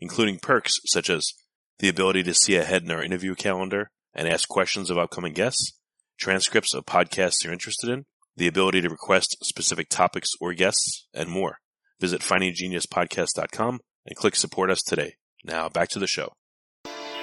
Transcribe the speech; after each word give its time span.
including 0.00 0.38
perks 0.38 0.74
such 0.86 1.10
as 1.10 1.32
the 1.78 1.88
ability 1.88 2.22
to 2.24 2.34
see 2.34 2.56
ahead 2.56 2.82
in 2.82 2.90
our 2.90 3.02
interview 3.02 3.34
calendar 3.34 3.90
and 4.14 4.28
ask 4.28 4.48
questions 4.48 4.90
of 4.90 4.98
upcoming 4.98 5.32
guests, 5.32 5.72
transcripts 6.18 6.74
of 6.74 6.86
podcasts 6.86 7.44
you're 7.44 7.52
interested 7.52 7.88
in, 7.90 8.04
the 8.36 8.48
ability 8.48 8.80
to 8.80 8.88
request 8.88 9.36
specific 9.42 9.88
topics 9.88 10.30
or 10.40 10.54
guests, 10.54 11.06
and 11.12 11.28
more. 11.28 11.58
Visit 12.00 12.20
findinggeniuspodcast.com 12.20 13.80
and 14.06 14.16
click 14.16 14.36
support 14.36 14.70
us 14.70 14.82
today. 14.82 15.14
Now 15.44 15.68
back 15.68 15.88
to 15.90 15.98
the 15.98 16.06
show. 16.06 16.37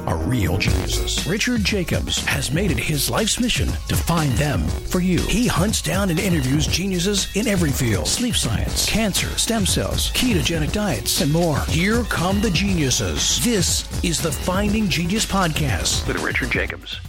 are 0.00 0.16
real 0.18 0.58
geniuses. 0.58 1.26
Richard 1.26 1.64
Jacobs 1.64 2.24
has 2.24 2.50
made 2.50 2.70
it 2.70 2.78
his 2.78 3.10
life's 3.10 3.38
mission 3.40 3.68
to 3.88 3.96
find 3.96 4.32
them 4.32 4.60
for 4.66 5.00
you. 5.00 5.20
He 5.20 5.46
hunts 5.46 5.82
down 5.82 6.10
and 6.10 6.18
interviews 6.18 6.66
geniuses 6.66 7.34
in 7.36 7.46
every 7.46 7.70
field 7.70 8.08
sleep 8.08 8.34
science, 8.34 8.88
cancer, 8.88 9.28
stem 9.38 9.66
cells, 9.66 10.10
ketogenic 10.12 10.72
diets, 10.72 11.20
and 11.20 11.32
more. 11.32 11.60
Here 11.66 12.02
come 12.04 12.40
the 12.40 12.50
geniuses. 12.50 13.42
This 13.44 13.86
is 14.04 14.20
the 14.20 14.32
Finding 14.32 14.88
Genius 14.88 15.26
Podcast. 15.26 16.06
With 16.06 16.22
Richard 16.22 16.50
Jacobs. 16.50 17.00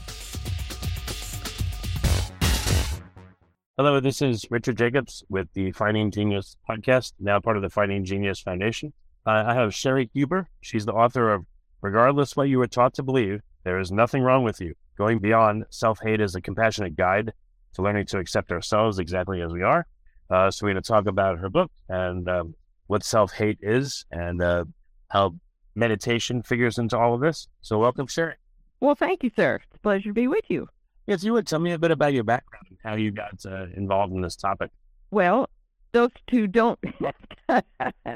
Hello, 3.76 4.00
this 4.00 4.22
is 4.22 4.46
Richard 4.52 4.78
Jacobs 4.78 5.24
with 5.30 5.52
the 5.54 5.72
Finding 5.72 6.12
Genius 6.12 6.58
podcast, 6.70 7.14
now 7.20 7.40
part 7.40 7.58
of 7.58 7.64
the 7.64 7.72
Finding 7.72 8.06
Genius 8.06 8.40
Foundation. 8.40 8.94
Uh, 9.26 9.46
I 9.48 9.56
have 9.56 9.72
Cheri 9.72 10.12
Huber. 10.14 10.48
She's 10.62 10.86
the 10.86 10.94
author 10.94 11.34
of 11.34 11.46
Regardless 11.84 12.38
What 12.38 12.48
You 12.48 12.60
Were 12.60 12.68
Taught 12.68 12.94
to 12.94 13.04
Believe, 13.04 13.42
There 13.66 13.78
Is 13.78 13.92
Nothing 13.92 14.24
Wrong 14.24 14.46
with 14.46 14.62
You. 14.62 14.74
Going 14.98 15.20
Beyond 15.20 15.66
Self 15.70 16.00
Hate 16.02 16.22
is 16.22 16.34
a 16.34 16.40
Compassionate 16.40 16.96
Guide 16.96 17.34
to 17.74 17.82
Learning 17.82 18.06
to 18.06 18.20
Accept 18.20 18.54
Ourselves 18.54 19.00
Exactly 19.00 19.42
as 19.42 19.52
We 19.52 19.64
Are. 19.64 19.86
Uh, 20.30 20.50
so, 20.50 20.66
we're 20.66 20.72
going 20.72 20.82
to 20.82 20.88
talk 20.88 21.08
about 21.08 21.40
her 21.40 21.50
book 21.50 21.70
and 21.90 22.30
um, 22.30 22.56
what 22.88 23.04
self 23.04 23.34
hate 23.34 23.58
is 23.62 24.06
and 24.12 24.42
uh, 24.42 24.64
how 25.10 25.36
meditation 25.76 26.42
figures 26.42 26.78
into 26.78 26.98
all 26.98 27.16
of 27.16 27.20
this. 27.20 27.50
So, 27.60 27.78
welcome, 27.80 28.08
Cheri. 28.08 28.36
Well, 28.80 28.96
thank 28.96 29.22
you, 29.22 29.32
sir. 29.36 29.56
It's 29.56 29.76
a 29.76 29.80
pleasure 29.80 30.08
to 30.08 30.14
be 30.14 30.30
with 30.30 30.46
you. 30.48 30.70
Yes, 31.06 31.22
you 31.26 31.34
would 31.34 31.48
tell 31.48 31.60
me 31.60 31.74
a 31.74 31.78
bit 31.78 31.92
about 31.92 32.14
your 32.14 32.24
background 32.24 32.68
and 32.70 32.78
how 32.82 32.96
you 32.96 33.12
got 33.12 33.46
uh, 33.46 33.66
involved 33.76 34.14
in 34.14 34.22
this 34.22 34.38
topic. 34.38 34.72
Well, 35.12 35.50
those 35.92 36.12
two 36.28 36.48
don't 36.48 36.80
have 37.50 37.66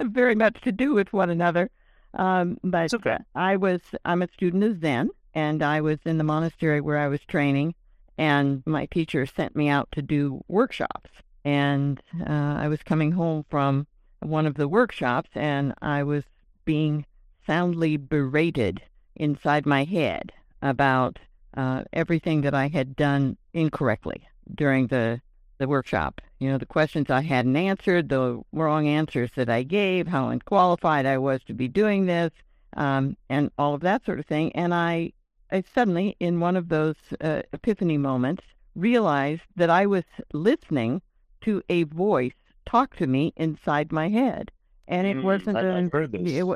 very 0.04 0.36
much 0.36 0.62
to 0.62 0.72
do 0.72 0.94
with 0.94 1.12
one 1.12 1.30
another. 1.30 1.70
Um, 2.18 2.58
but 2.64 2.94
okay. 2.94 3.18
I 3.36 3.56
was 3.56 3.82
I'm 4.04 4.22
a 4.22 4.28
student 4.34 4.64
of 4.64 4.82
Zen, 4.82 5.10
and 5.34 5.64
I 5.64 5.82
was 5.82 6.00
in 6.06 6.18
the 6.18 6.24
monastery 6.24 6.82
where 6.82 6.98
I 6.98 7.08
was 7.08 7.22
training, 7.28 7.76
and 8.18 8.64
my 8.66 8.88
teacher 8.88 9.26
sent 9.26 9.56
me 9.56 9.70
out 9.70 9.88
to 9.94 10.02
do 10.02 10.44
workshops. 10.48 11.12
And 11.46 12.02
uh, 12.28 12.56
I 12.58 12.68
was 12.68 12.84
coming 12.84 13.12
home 13.12 13.46
from 13.50 13.88
one 14.20 14.46
of 14.46 14.56
the 14.56 14.68
workshops, 14.68 15.30
and 15.36 15.74
I 15.82 16.04
was 16.04 16.24
being 16.66 17.06
soundly 17.46 17.96
berated 17.96 18.82
inside 19.16 19.66
my 19.66 19.84
head 19.84 20.34
about 20.62 21.20
uh, 21.56 21.84
everything 21.94 22.42
that 22.42 22.54
I 22.54 22.68
had 22.68 22.96
done 22.96 23.38
incorrectly 23.54 24.28
during 24.54 24.88
the 24.88 25.22
the 25.58 25.68
workshop. 25.68 26.22
You 26.40 26.50
know, 26.52 26.58
the 26.58 26.66
questions 26.66 27.10
I 27.10 27.22
hadn't 27.22 27.56
answered, 27.56 28.10
the 28.10 28.42
wrong 28.52 28.88
answers 28.88 29.32
that 29.36 29.50
I 29.50 29.64
gave, 29.64 30.08
how 30.08 30.30
unqualified 30.30 31.06
I 31.06 31.18
was 31.18 31.42
to 31.46 31.54
be 31.54 31.68
doing 31.68 32.06
this, 32.06 32.32
um, 32.76 33.18
and 33.30 33.52
all 33.58 33.74
of 33.74 33.82
that 33.82 34.06
sort 34.06 34.20
of 34.20 34.26
thing. 34.26 34.52
And 34.56 34.74
I, 34.74 35.14
I 35.52 35.64
suddenly, 35.74 36.16
in 36.20 36.40
one 36.40 36.56
of 36.56 36.70
those 36.70 36.96
uh, 37.22 37.42
epiphany 37.54 37.98
moments, 37.98 38.44
realized 38.76 39.42
that 39.56 39.70
I 39.70 39.86
was 39.88 40.04
listening 40.34 41.02
to 41.42 41.62
a 41.70 41.84
voice 41.84 42.34
talk 42.66 42.96
to 42.98 43.08
me 43.08 43.34
inside 43.38 43.92
my 43.92 44.10
head, 44.10 44.52
and 44.88 45.08
it 45.08 45.18
Mm, 45.18 45.24
wasn't. 45.24 45.58
I- 45.58 45.62
a- 45.62 45.78
I've 45.78 45.92
heard 45.92 46.12
this. 46.12 46.32
It, 46.32 46.44
wa- 46.44 46.56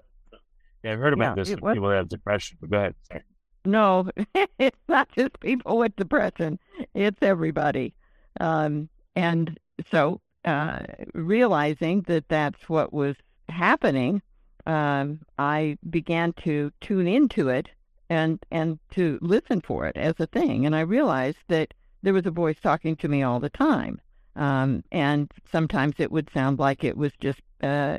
Yeah, 0.83 0.93
I've 0.93 0.99
heard 0.99 1.13
about 1.13 1.37
Yeah, 1.37 1.43
this 1.43 1.49
it 1.51 1.61
was- 1.61 1.73
people 1.75 1.89
have 1.89 2.09
depression. 2.09 2.57
But 2.61 2.69
go 2.69 2.77
ahead. 2.77 2.95
Sorry. 3.07 3.21
No, 3.65 4.09
it's 4.59 4.79
not 4.87 5.09
just 5.15 5.39
people 5.39 5.77
with 5.77 5.95
depression. 5.95 6.59
It's 6.93 7.17
everybody. 7.21 7.93
Um, 8.39 8.89
and 9.15 9.59
so, 9.91 10.21
uh, 10.45 10.79
realizing 11.13 12.01
that 12.03 12.27
that's 12.29 12.69
what 12.69 12.93
was 12.93 13.15
happening, 13.49 14.21
um, 14.65 15.19
I 15.37 15.77
began 15.89 16.33
to 16.43 16.71
tune 16.81 17.07
into 17.07 17.49
it 17.49 17.69
and 18.09 18.39
and 18.51 18.79
to 18.91 19.17
listen 19.21 19.61
for 19.61 19.87
it 19.87 19.97
as 19.97 20.15
a 20.19 20.27
thing. 20.27 20.65
And 20.65 20.75
I 20.75 20.81
realized 20.81 21.39
that 21.47 21.73
there 22.03 22.13
was 22.13 22.25
a 22.25 22.31
voice 22.31 22.57
talking 22.61 22.95
to 22.97 23.07
me 23.07 23.23
all 23.23 23.39
the 23.39 23.49
time. 23.49 24.01
Um, 24.35 24.83
and 24.91 25.31
sometimes 25.51 25.95
it 25.99 26.11
would 26.11 26.29
sound 26.33 26.59
like 26.59 26.83
it 26.83 26.97
was 26.97 27.11
just 27.19 27.41
uh, 27.61 27.97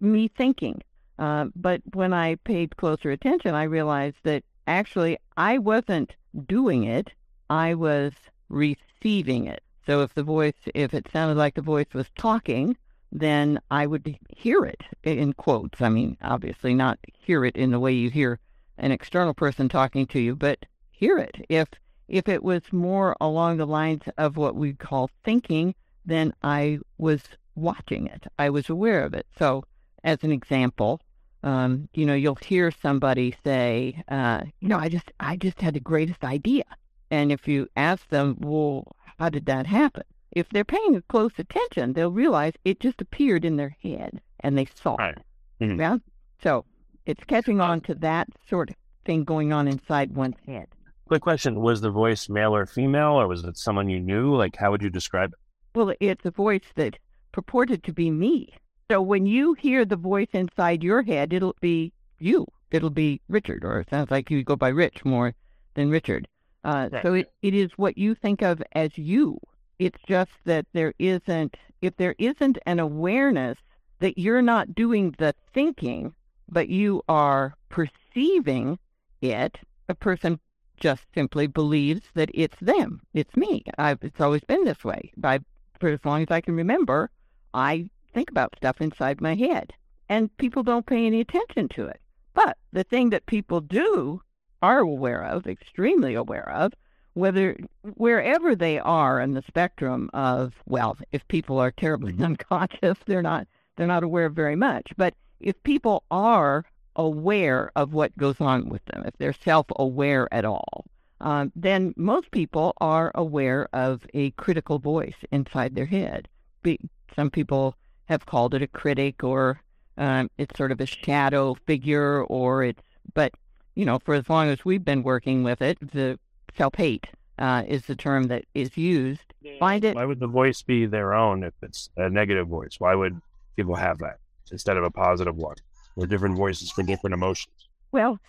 me 0.00 0.28
thinking. 0.28 0.82
Uh, 1.18 1.46
but 1.54 1.82
when 1.92 2.12
I 2.12 2.36
paid 2.36 2.76
closer 2.76 3.10
attention, 3.10 3.54
I 3.54 3.64
realized 3.64 4.16
that 4.22 4.42
actually 4.66 5.18
I 5.36 5.58
wasn't 5.58 6.14
doing 6.46 6.84
it, 6.84 7.10
I 7.50 7.74
was 7.74 8.12
receiving 8.48 8.89
it. 9.02 9.62
So 9.86 10.02
if 10.02 10.14
the 10.14 10.22
voice, 10.22 10.54
if 10.74 10.94
it 10.94 11.08
sounded 11.12 11.36
like 11.36 11.54
the 11.54 11.62
voice 11.62 11.92
was 11.94 12.06
talking, 12.16 12.76
then 13.12 13.58
I 13.70 13.86
would 13.86 14.18
hear 14.28 14.64
it 14.64 14.82
in 15.02 15.32
quotes. 15.32 15.80
I 15.80 15.88
mean, 15.88 16.16
obviously 16.22 16.74
not 16.74 16.98
hear 17.18 17.44
it 17.44 17.56
in 17.56 17.70
the 17.70 17.80
way 17.80 17.92
you 17.92 18.10
hear 18.10 18.38
an 18.78 18.92
external 18.92 19.34
person 19.34 19.68
talking 19.68 20.06
to 20.08 20.20
you, 20.20 20.36
but 20.36 20.64
hear 20.90 21.18
it. 21.18 21.34
If 21.48 21.68
if 22.08 22.28
it 22.28 22.42
was 22.42 22.62
more 22.72 23.16
along 23.20 23.56
the 23.56 23.66
lines 23.66 24.02
of 24.18 24.36
what 24.36 24.56
we 24.56 24.72
call 24.72 25.10
thinking, 25.24 25.74
then 26.04 26.34
I 26.42 26.80
was 26.98 27.22
watching 27.54 28.06
it. 28.06 28.26
I 28.38 28.50
was 28.50 28.68
aware 28.68 29.04
of 29.04 29.14
it. 29.14 29.26
So, 29.38 29.64
as 30.02 30.18
an 30.22 30.32
example, 30.32 31.00
um, 31.42 31.88
you 31.94 32.04
know, 32.04 32.14
you'll 32.14 32.34
hear 32.34 32.70
somebody 32.70 33.36
say, 33.44 34.02
uh, 34.08 34.42
you 34.60 34.68
know, 34.68 34.78
I 34.78 34.88
just, 34.88 35.12
I 35.20 35.36
just 35.36 35.60
had 35.60 35.74
the 35.74 35.80
greatest 35.80 36.24
idea. 36.24 36.64
And 37.10 37.32
if 37.32 37.48
you 37.48 37.68
ask 37.76 38.08
them, 38.08 38.36
well, 38.40 38.96
how 39.18 39.28
did 39.28 39.46
that 39.46 39.66
happen? 39.66 40.04
If 40.32 40.48
they're 40.50 40.64
paying 40.64 41.02
close 41.08 41.32
attention, 41.38 41.92
they'll 41.92 42.12
realize 42.12 42.52
it 42.64 42.78
just 42.80 43.00
appeared 43.00 43.44
in 43.44 43.56
their 43.56 43.76
head 43.82 44.20
and 44.40 44.56
they 44.56 44.66
saw 44.66 44.94
Right. 44.96 45.16
it. 45.16 45.24
Mhm. 45.64 45.78
Yeah. 45.78 45.98
So 46.42 46.64
it's 47.06 47.24
catching 47.24 47.60
on 47.60 47.80
to 47.82 47.94
that 47.96 48.28
sort 48.48 48.70
of 48.70 48.76
thing 49.04 49.24
going 49.24 49.52
on 49.52 49.66
inside 49.66 50.14
one's 50.14 50.38
head. 50.46 50.68
Quick 51.06 51.22
question: 51.22 51.60
Was 51.60 51.80
the 51.80 51.90
voice 51.90 52.28
male 52.28 52.54
or 52.54 52.64
female, 52.66 53.20
or 53.20 53.26
was 53.26 53.42
it 53.44 53.56
someone 53.56 53.88
you 53.88 53.98
knew? 53.98 54.34
Like, 54.36 54.54
how 54.56 54.70
would 54.70 54.82
you 54.82 54.90
describe 54.90 55.32
it? 55.32 55.38
Well, 55.74 55.92
it's 55.98 56.24
a 56.24 56.30
voice 56.30 56.72
that 56.76 56.98
purported 57.32 57.82
to 57.84 57.92
be 57.92 58.10
me. 58.10 58.54
So 58.90 59.02
when 59.02 59.26
you 59.26 59.54
hear 59.54 59.84
the 59.84 59.96
voice 59.96 60.28
inside 60.32 60.84
your 60.84 61.02
head, 61.02 61.32
it'll 61.32 61.56
be 61.60 61.92
you. 62.20 62.46
It'll 62.70 62.90
be 62.90 63.20
Richard, 63.28 63.64
or 63.64 63.80
it 63.80 63.90
sounds 63.90 64.10
like 64.12 64.30
you 64.30 64.44
go 64.44 64.54
by 64.54 64.68
Rich 64.68 65.04
more 65.04 65.34
than 65.74 65.90
Richard. 65.90 66.28
Uh, 66.64 66.88
Right. 66.92 67.02
So 67.02 67.14
it, 67.14 67.32
it 67.42 67.54
is 67.54 67.70
what 67.76 67.96
you 67.96 68.14
think 68.14 68.42
of 68.42 68.62
as 68.72 68.96
you. 68.96 69.38
It's 69.78 70.00
just 70.06 70.32
that 70.44 70.66
there 70.72 70.92
isn't, 70.98 71.56
if 71.80 71.96
there 71.96 72.14
isn't 72.18 72.58
an 72.66 72.78
awareness 72.78 73.58
that 74.00 74.18
you're 74.18 74.42
not 74.42 74.74
doing 74.74 75.14
the 75.18 75.34
thinking, 75.54 76.14
but 76.48 76.68
you 76.68 77.02
are 77.08 77.54
perceiving 77.68 78.78
it, 79.22 79.58
a 79.88 79.94
person 79.94 80.38
just 80.78 81.04
simply 81.14 81.46
believes 81.46 82.02
that 82.14 82.30
it's 82.34 82.58
them. 82.60 83.00
It's 83.14 83.36
me. 83.36 83.62
I've, 83.78 83.98
it's 84.02 84.20
always 84.20 84.42
been 84.44 84.64
this 84.64 84.84
way. 84.84 85.12
I, 85.22 85.40
for 85.78 85.88
as 85.90 86.04
long 86.04 86.22
as 86.22 86.30
I 86.30 86.40
can 86.40 86.56
remember, 86.56 87.10
I 87.54 87.88
think 88.12 88.30
about 88.30 88.56
stuff 88.56 88.80
inside 88.80 89.20
my 89.20 89.34
head, 89.34 89.72
and 90.08 90.34
people 90.38 90.62
don't 90.62 90.86
pay 90.86 91.06
any 91.06 91.20
attention 91.20 91.68
to 91.70 91.86
it. 91.86 92.00
But 92.34 92.56
the 92.72 92.84
thing 92.84 93.10
that 93.10 93.26
people 93.26 93.60
do 93.60 94.22
are 94.62 94.80
aware 94.80 95.24
of, 95.24 95.46
extremely 95.46 96.14
aware 96.14 96.48
of, 96.50 96.72
whether 97.14 97.56
wherever 97.94 98.54
they 98.54 98.78
are 98.78 99.20
in 99.20 99.34
the 99.34 99.42
spectrum 99.42 100.10
of 100.14 100.54
well, 100.66 100.96
if 101.12 101.26
people 101.28 101.58
are 101.58 101.70
terribly 101.70 102.14
unconscious, 102.22 102.98
they're 103.06 103.22
not 103.22 103.46
they're 103.76 103.86
not 103.86 104.02
aware 104.04 104.26
of 104.26 104.34
very 104.34 104.56
much. 104.56 104.92
But 104.96 105.14
if 105.40 105.60
people 105.62 106.04
are 106.10 106.64
aware 106.96 107.72
of 107.76 107.92
what 107.92 108.16
goes 108.16 108.40
on 108.40 108.68
with 108.68 108.84
them, 108.86 109.04
if 109.06 109.16
they're 109.18 109.32
self 109.32 109.66
aware 109.76 110.32
at 110.32 110.44
all, 110.44 110.84
um, 111.20 111.52
then 111.54 111.94
most 111.96 112.30
people 112.30 112.74
are 112.80 113.10
aware 113.14 113.68
of 113.72 114.06
a 114.14 114.30
critical 114.32 114.78
voice 114.78 115.16
inside 115.30 115.74
their 115.74 115.86
head. 115.86 116.28
Be, 116.62 116.78
some 117.14 117.30
people 117.30 117.76
have 118.06 118.26
called 118.26 118.54
it 118.54 118.62
a 118.62 118.66
critic 118.66 119.22
or 119.22 119.60
um, 119.98 120.30
it's 120.38 120.56
sort 120.56 120.72
of 120.72 120.80
a 120.80 120.86
shadow 120.86 121.54
figure 121.66 122.24
or 122.24 122.64
it's, 122.64 122.82
but, 123.14 123.32
you 123.80 123.86
know, 123.86 123.98
for 123.98 124.14
as 124.14 124.28
long 124.28 124.50
as 124.50 124.62
we've 124.62 124.84
been 124.84 125.02
working 125.02 125.42
with 125.42 125.62
it, 125.62 125.78
the 125.80 126.18
self 126.54 126.74
hate 126.74 127.06
uh, 127.38 127.62
is 127.66 127.86
the 127.86 127.96
term 127.96 128.24
that 128.24 128.44
is 128.54 128.76
used. 128.76 129.32
Find 129.58 129.82
it. 129.82 129.96
Why 129.96 130.04
would 130.04 130.20
the 130.20 130.26
voice 130.26 130.60
be 130.60 130.84
their 130.84 131.14
own 131.14 131.42
if 131.42 131.54
it's 131.62 131.88
a 131.96 132.10
negative 132.10 132.46
voice? 132.46 132.74
Why 132.78 132.94
would 132.94 133.18
people 133.56 133.74
have 133.74 133.96
that 134.00 134.18
instead 134.52 134.76
of 134.76 134.84
a 134.84 134.90
positive 134.90 135.34
one? 135.34 135.56
Or 135.96 136.06
different 136.06 136.36
voices 136.36 136.70
for 136.70 136.82
different 136.82 137.14
emotions? 137.14 137.54
Well, 137.90 138.20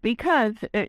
because, 0.00 0.54
uh, 0.74 0.86